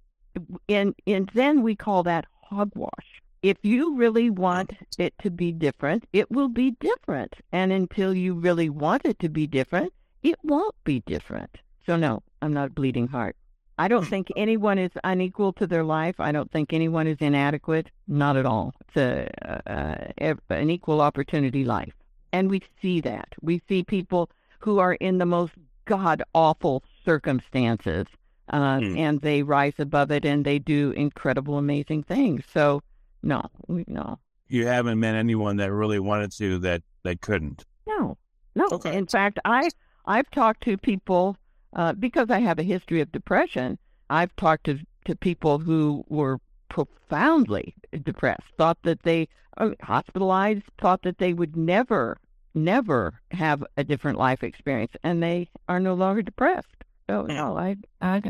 And 0.69 0.95
in 1.07 1.29
Zen, 1.35 1.63
we 1.63 1.75
call 1.75 2.03
that 2.05 2.27
hogwash. 2.43 3.23
If 3.43 3.57
you 3.63 3.97
really 3.97 4.29
want 4.29 4.73
it 4.99 5.15
to 5.23 5.31
be 5.31 5.51
different, 5.51 6.05
it 6.13 6.31
will 6.31 6.49
be 6.49 6.73
different. 6.73 7.35
And 7.53 7.73
until 7.73 8.15
you 8.15 8.35
really 8.35 8.69
want 8.69 9.07
it 9.07 9.19
to 9.21 9.29
be 9.31 9.47
different, 9.47 9.93
it 10.23 10.37
won't 10.43 10.75
be 10.85 11.03
different. 11.07 11.57
So 11.87 11.97
no, 11.97 12.23
I'm 12.43 12.53
not 12.53 12.69
a 12.69 12.73
bleeding 12.73 13.09
heart. 13.09 13.37
I 13.79 13.89
don't 13.89 14.07
think 14.07 14.29
anyone 14.37 14.79
is 14.79 14.91
unequal 15.03 15.55
to 15.55 15.67
their 15.67 15.85
life. 15.85 16.17
I 16.19 16.33
don't 16.33 16.53
think 16.53 16.75
anyone 16.75 17.07
is 17.07 17.17
inadequate. 17.21 17.89
Not 18.07 18.37
at 18.37 18.45
all. 18.45 18.75
It's 18.83 18.97
a, 18.99 20.13
uh, 20.21 20.35
an 20.51 20.69
equal 20.69 21.01
opportunity 21.01 21.65
life. 21.65 21.95
And 22.33 22.51
we 22.51 22.61
see 22.83 23.01
that. 23.01 23.29
We 23.41 23.63
see 23.67 23.83
people 23.83 24.31
who 24.61 24.79
are 24.79 24.95
in 24.95 25.19
the 25.19 25.27
most 25.27 25.53
god 25.87 26.23
awful 26.35 26.83
circumstances 27.05 28.07
uh, 28.53 28.79
Hmm. 28.81 28.97
and 28.97 29.21
they 29.21 29.43
rise 29.43 29.75
above 29.79 30.11
it 30.11 30.25
and 30.25 30.45
they 30.45 30.59
do 30.59 30.91
incredible, 30.93 31.57
amazing 31.59 32.03
things. 32.03 32.45
So, 32.53 32.83
no, 33.23 33.43
no, 33.69 34.19
You 34.49 34.67
haven't 34.67 34.99
met 34.99 35.15
anyone 35.15 35.57
that 35.59 35.73
really 35.73 36.01
wanted 36.01 36.33
to 36.33 36.59
that, 36.61 36.83
that 37.05 37.21
couldn't. 37.21 37.65
no, 37.87 38.17
no. 38.57 38.67
Okay. 38.73 38.97
In 38.97 39.07
fact, 39.07 39.39
I 39.45 39.71
I've 40.07 40.31
talked 40.31 40.63
to 40.65 40.77
people 40.77 41.37
uh, 41.75 41.93
because 41.93 42.29
I 42.31 42.41
have 42.41 42.59
a 42.59 42.65
history 42.65 43.01
of 43.01 43.13
depression. 43.13 43.79
I've 44.09 44.35
talked 44.37 44.65
to 44.65 44.79
to 45.07 45.15
people 45.17 45.59
who 45.59 46.05
were 46.09 46.39
profoundly 46.69 47.75
depressed, 48.03 48.43
thought 48.59 48.79
that 48.83 49.03
they 49.05 49.29
uh, 49.59 49.71
hospitalized, 49.83 50.63
thought 50.81 51.03
that 51.03 51.19
they 51.19 51.33
would 51.33 51.57
never, 51.57 52.17
never 52.55 53.21
have 53.31 53.65
a 53.77 53.85
different 53.85 54.19
life 54.19 54.43
experience, 54.43 54.93
and 55.03 55.23
they 55.23 55.49
are 55.69 55.81
no 55.81 55.95
longer 55.95 56.23
depressed. 56.23 56.67
So 57.09 57.23
no, 57.23 57.57
I 57.57 57.77
I 58.01 58.23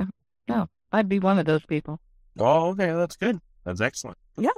no, 0.48 0.68
I'd 0.92 1.09
be 1.09 1.18
one 1.18 1.38
of 1.38 1.46
those 1.46 1.64
people. 1.66 2.00
Oh, 2.38 2.70
okay. 2.70 2.92
That's 2.92 3.16
good. 3.16 3.40
That's 3.64 3.80
excellent. 3.80 4.16
Yeah, 4.38 4.50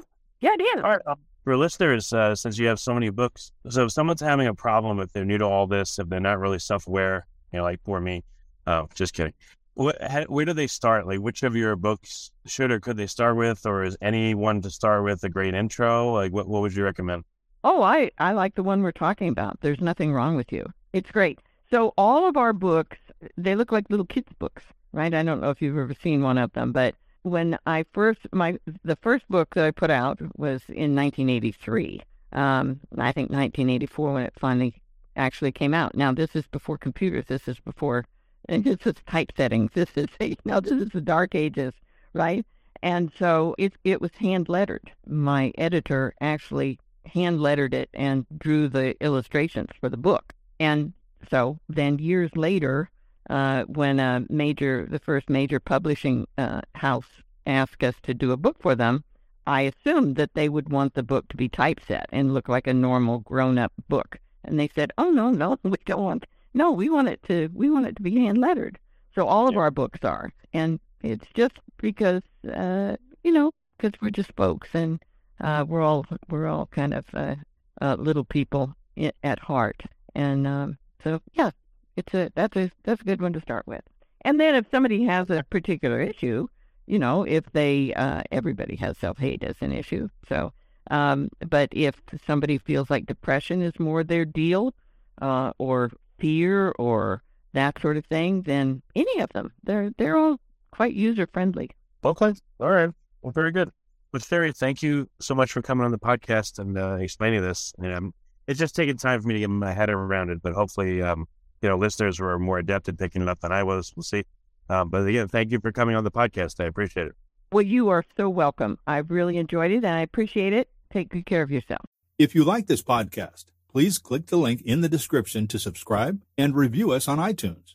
it 0.42 0.61
is. 0.61 0.83
All 0.83 0.90
right. 0.90 1.01
um, 1.07 1.16
For 1.44 1.57
listeners, 1.57 2.12
uh, 2.12 2.35
since 2.35 2.59
you 2.59 2.66
have 2.66 2.81
so 2.81 2.94
many 2.94 3.11
books, 3.11 3.53
so 3.68 3.85
if 3.85 3.92
someone's 3.92 4.20
having 4.20 4.46
a 4.48 4.55
problem, 4.55 4.98
if 5.01 5.12
they're 5.12 5.25
new 5.25 5.38
to 5.38 5.44
all 5.44 5.66
this, 5.66 5.98
if 5.98 6.09
they're 6.09 6.20
not 6.20 6.38
really 6.38 6.59
self 6.59 6.87
aware, 6.87 7.27
you 7.53 7.59
know, 7.59 7.64
like 7.64 7.83
poor 7.85 8.01
me, 8.01 8.25
oh, 8.66 8.88
just 8.94 9.14
kidding. 9.14 9.35
What, 9.75 10.03
how, 10.03 10.25
where 10.25 10.44
do 10.44 10.53
they 10.53 10.66
start? 10.66 11.07
Like, 11.07 11.20
which 11.20 11.42
of 11.44 11.57
your 11.57 11.77
books 11.77 12.31
should 12.46 12.70
or 12.70 12.79
could 12.81 12.96
they 12.96 13.07
start 13.07 13.37
with, 13.37 13.64
or 13.64 13.85
is 13.85 13.96
any 14.03 14.35
one 14.35 14.61
to 14.62 14.70
start 14.70 15.05
with 15.05 15.25
a 15.25 15.31
great 15.31 15.55
intro? 15.55 16.12
Like, 16.12 16.33
what, 16.33 16.46
what 16.46 16.61
would 16.62 16.75
you 16.75 16.85
recommend? 16.85 17.25
Oh, 17.64 17.83
I, 17.83 18.11
I 18.18 18.33
like 18.33 18.55
the 18.55 18.62
one 18.62 18.83
we're 18.83 18.92
talking 18.92 19.29
about. 19.29 19.61
There's 19.61 19.81
nothing 19.81 20.12
wrong 20.12 20.37
with 20.37 20.53
you. 20.53 20.66
It's 20.92 21.11
great. 21.11 21.38
So 21.70 21.94
all 21.96 22.29
of 22.29 22.37
our 22.37 22.53
books, 22.53 22.98
they 23.37 23.55
look 23.55 23.72
like 23.72 23.88
little 23.88 24.07
kids' 24.07 24.33
books, 24.38 24.64
right? 24.92 25.14
I 25.14 25.22
don't 25.22 25.40
know 25.40 25.51
if 25.51 25.62
you've 25.62 25.79
ever 25.79 25.94
seen 25.94 26.22
one 26.22 26.38
of 26.38 26.53
them, 26.53 26.72
but 26.72 26.94
when 27.22 27.57
I 27.66 27.85
first 27.92 28.20
my 28.33 28.59
the 28.85 28.96
first 28.96 29.29
book 29.29 29.55
that 29.55 29.64
I 29.64 29.70
put 29.70 29.90
out 29.90 30.20
was 30.37 30.62
in 30.68 30.94
1983. 30.94 32.03
Um, 32.33 32.81
I 32.98 33.12
think 33.12 33.31
1984 33.31 34.12
when 34.12 34.22
it 34.25 34.33
finally 34.37 34.75
actually 35.16 35.53
came 35.53 35.75
out. 35.75 35.94
Now 35.94 36.12
this 36.12 36.35
is 36.35 36.46
before 36.48 36.79
computers. 36.79 37.27
This 37.29 37.46
is 37.46 37.61
before 37.61 38.05
and 38.48 38.64
this 38.64 38.85
is 38.85 38.94
typesetting. 39.07 39.70
This 39.72 39.90
is 39.96 40.09
know 40.44 40.61
this 40.61 40.72
is 40.72 40.90
the 40.90 41.01
dark 41.01 41.35
ages, 41.35 41.75
right? 42.12 42.44
And 42.83 43.12
so 43.16 43.55
it 43.57 43.75
it 43.85 44.01
was 44.01 44.11
hand 44.18 44.48
lettered. 44.48 44.90
My 45.07 45.53
editor 45.57 46.14
actually 46.20 46.81
hand 47.07 47.41
lettered 47.41 47.75
it 47.75 47.91
and 47.95 48.27
drew 48.38 48.69
the 48.69 48.97
illustrations 49.05 49.71
for 49.81 49.88
the 49.88 49.97
book. 49.97 50.33
And 50.61 50.93
so 51.31 51.59
then 51.69 51.99
years 51.99 52.31
later, 52.37 52.91
uh, 53.31 53.65
when 53.65 54.01
a 54.01 54.25
major, 54.29 54.87
the 54.91 54.99
first 54.99 55.29
major 55.31 55.61
publishing 55.61 56.27
uh, 56.38 56.61
house 56.75 57.07
asked 57.47 57.83
us 57.83 57.95
to 58.03 58.15
do 58.15 58.33
a 58.33 58.37
book 58.37 58.57
for 58.61 58.75
them, 58.75 59.05
I 59.47 59.62
assumed 59.62 60.17
that 60.17 60.35
they 60.35 60.49
would 60.49 60.71
want 60.71 60.95
the 60.95 61.03
book 61.03 61.29
to 61.29 61.37
be 61.37 61.49
typeset 61.49 62.07
and 62.12 62.33
look 62.35 62.49
like 62.49 62.67
a 62.67 62.75
normal 62.75 63.21
grown-up 63.21 63.73
book. 63.88 64.19
And 64.45 64.59
they 64.59 64.69
said, 64.69 64.93
"Oh 64.99 65.11
no, 65.11 65.31
no, 65.31 65.59
we 65.62 65.77
don't 65.87 66.03
want. 66.03 66.27
No, 66.55 66.71
we 66.73 66.88
want 66.88 67.09
it 67.09 67.23
to. 67.25 67.49
We 67.55 67.71
want 67.71 67.87
it 67.87 67.97
to 67.97 68.03
be 68.03 68.17
hand 68.17 68.38
lettered. 68.38 68.79
So 69.15 69.27
all 69.27 69.49
of 69.49 69.55
Yeah. 69.55 69.61
our 69.61 69.71
books 69.71 70.01
are, 70.05 70.33
and 70.53 70.79
it's 71.03 71.27
just 71.35 71.59
because, 71.79 72.23
uh, 72.53 72.97
you 73.25 73.33
know, 73.33 73.51
because 73.77 74.01
we're 74.01 74.11
just 74.11 74.33
folks 74.37 74.69
and 74.75 75.03
uh, 75.42 75.64
we're 75.66 75.83
all 75.83 76.07
we're 76.28 76.46
all 76.46 76.66
kind 76.66 76.94
of 76.94 77.05
uh, 77.14 77.35
uh, 77.81 77.96
little 77.98 78.24
people 78.24 78.74
at 79.22 79.38
heart, 79.38 79.83
and 80.14 80.46
um, 80.46 80.78
so 81.02 81.20
yeah, 81.35 81.50
it's 81.96 82.14
a 82.14 82.31
that's 82.35 82.57
a 82.57 82.70
that's 82.85 83.02
a 83.02 83.05
good 83.05 83.20
one 83.20 83.33
to 83.33 83.40
start 83.40 83.66
with. 83.66 83.83
And 84.22 84.38
then 84.38 84.55
if 84.55 84.66
somebody 84.70 85.05
has 85.05 85.31
a 85.31 85.44
particular 85.50 86.00
issue, 86.00 86.46
you 86.87 86.98
know, 86.98 87.24
if 87.24 87.44
they 87.52 87.92
uh, 87.94 88.22
everybody 88.31 88.76
has 88.76 88.96
self 88.98 89.18
hate 89.18 89.42
as 89.42 89.57
an 89.61 89.72
issue, 89.72 90.09
so. 90.28 90.52
Um, 90.90 91.31
but 91.48 91.68
if 91.70 91.94
somebody 92.26 92.59
feels 92.59 92.90
like 92.90 93.07
depression 93.07 93.62
is 93.62 93.78
more 93.78 94.02
their 94.02 94.24
deal, 94.24 94.74
uh, 95.22 95.52
or 95.59 95.92
fear, 96.18 96.74
or 96.76 97.22
that 97.52 97.81
sort 97.81 97.96
of 97.96 98.05
thing, 98.07 98.42
then 98.42 98.83
any 98.96 99.20
of 99.20 99.31
them, 99.33 99.52
they're 99.62 99.90
they're 99.96 100.16
all 100.16 100.38
quite 100.72 100.94
user 100.94 101.28
friendly. 101.33 101.70
Okay. 102.05 102.35
All 102.59 102.70
right. 102.70 102.90
Well, 103.22 103.33
very 103.33 103.52
good. 103.52 103.70
But 104.12 104.20
Cheri, 104.20 104.55
thank 104.55 104.83
you 104.83 105.09
so 105.20 105.35
much 105.35 105.53
for 105.53 105.62
coming 105.62 105.87
on 105.87 105.90
the 105.90 105.98
podcast 105.98 106.59
and 106.59 106.77
uh, 106.77 106.96
explaining 107.01 107.40
this. 107.40 107.72
And 107.79 107.94
um, 107.94 108.14
it's 108.46 108.59
just 108.59 108.77
taking 108.77 108.98
time 108.98 109.22
for 109.22 109.29
me 109.29 109.35
to 109.35 109.40
get 109.40 109.48
my 109.48 109.72
head 109.72 109.88
around 109.88 110.29
it, 110.29 110.42
but 110.42 110.53
hopefully, 110.53 111.01
um, 111.01 111.27
you 111.62 111.68
know, 111.70 111.79
listeners 111.79 112.20
were 112.20 112.38
more 112.38 112.59
adept 112.59 112.88
at 112.90 112.98
picking 112.98 113.22
it 113.22 113.29
up 113.29 113.40
than 113.40 113.53
I 113.53 113.62
was. 113.62 113.92
We'll 113.96 114.03
see. 114.03 114.25
Um, 114.68 114.90
but 114.90 115.07
again, 115.07 115.29
thank 115.29 115.51
you 115.51 115.61
for 115.61 115.72
coming 115.72 115.96
on 115.96 116.05
the 116.05 116.11
podcast. 116.11 116.62
I 116.62 116.66
appreciate 116.66 117.07
it. 117.07 117.14
Well, 117.53 117.62
you 117.62 117.88
are 117.88 118.05
so 118.16 118.29
welcome. 118.29 118.79
I've 118.87 119.11
really 119.11 119.38
enjoyed 119.38 119.70
it, 119.70 119.77
and 119.77 119.87
I 119.87 120.01
appreciate 120.01 120.53
it. 120.53 120.68
Take 120.92 121.09
good 121.09 121.25
care 121.25 121.42
of 121.42 121.51
yourself. 121.51 121.85
If 122.18 122.35
you 122.35 122.44
like 122.44 122.66
this 122.66 122.83
podcast, 122.83 123.46
please 123.68 123.96
click 123.96 124.27
the 124.27 124.37
link 124.37 124.61
in 124.62 124.83
the 124.83 124.88
description 124.88 125.46
to 125.48 125.59
subscribe 125.59 126.22
and 126.37 126.55
review 126.55 126.90
us 126.92 127.09
on 127.09 127.18
iTunes. 127.18 127.75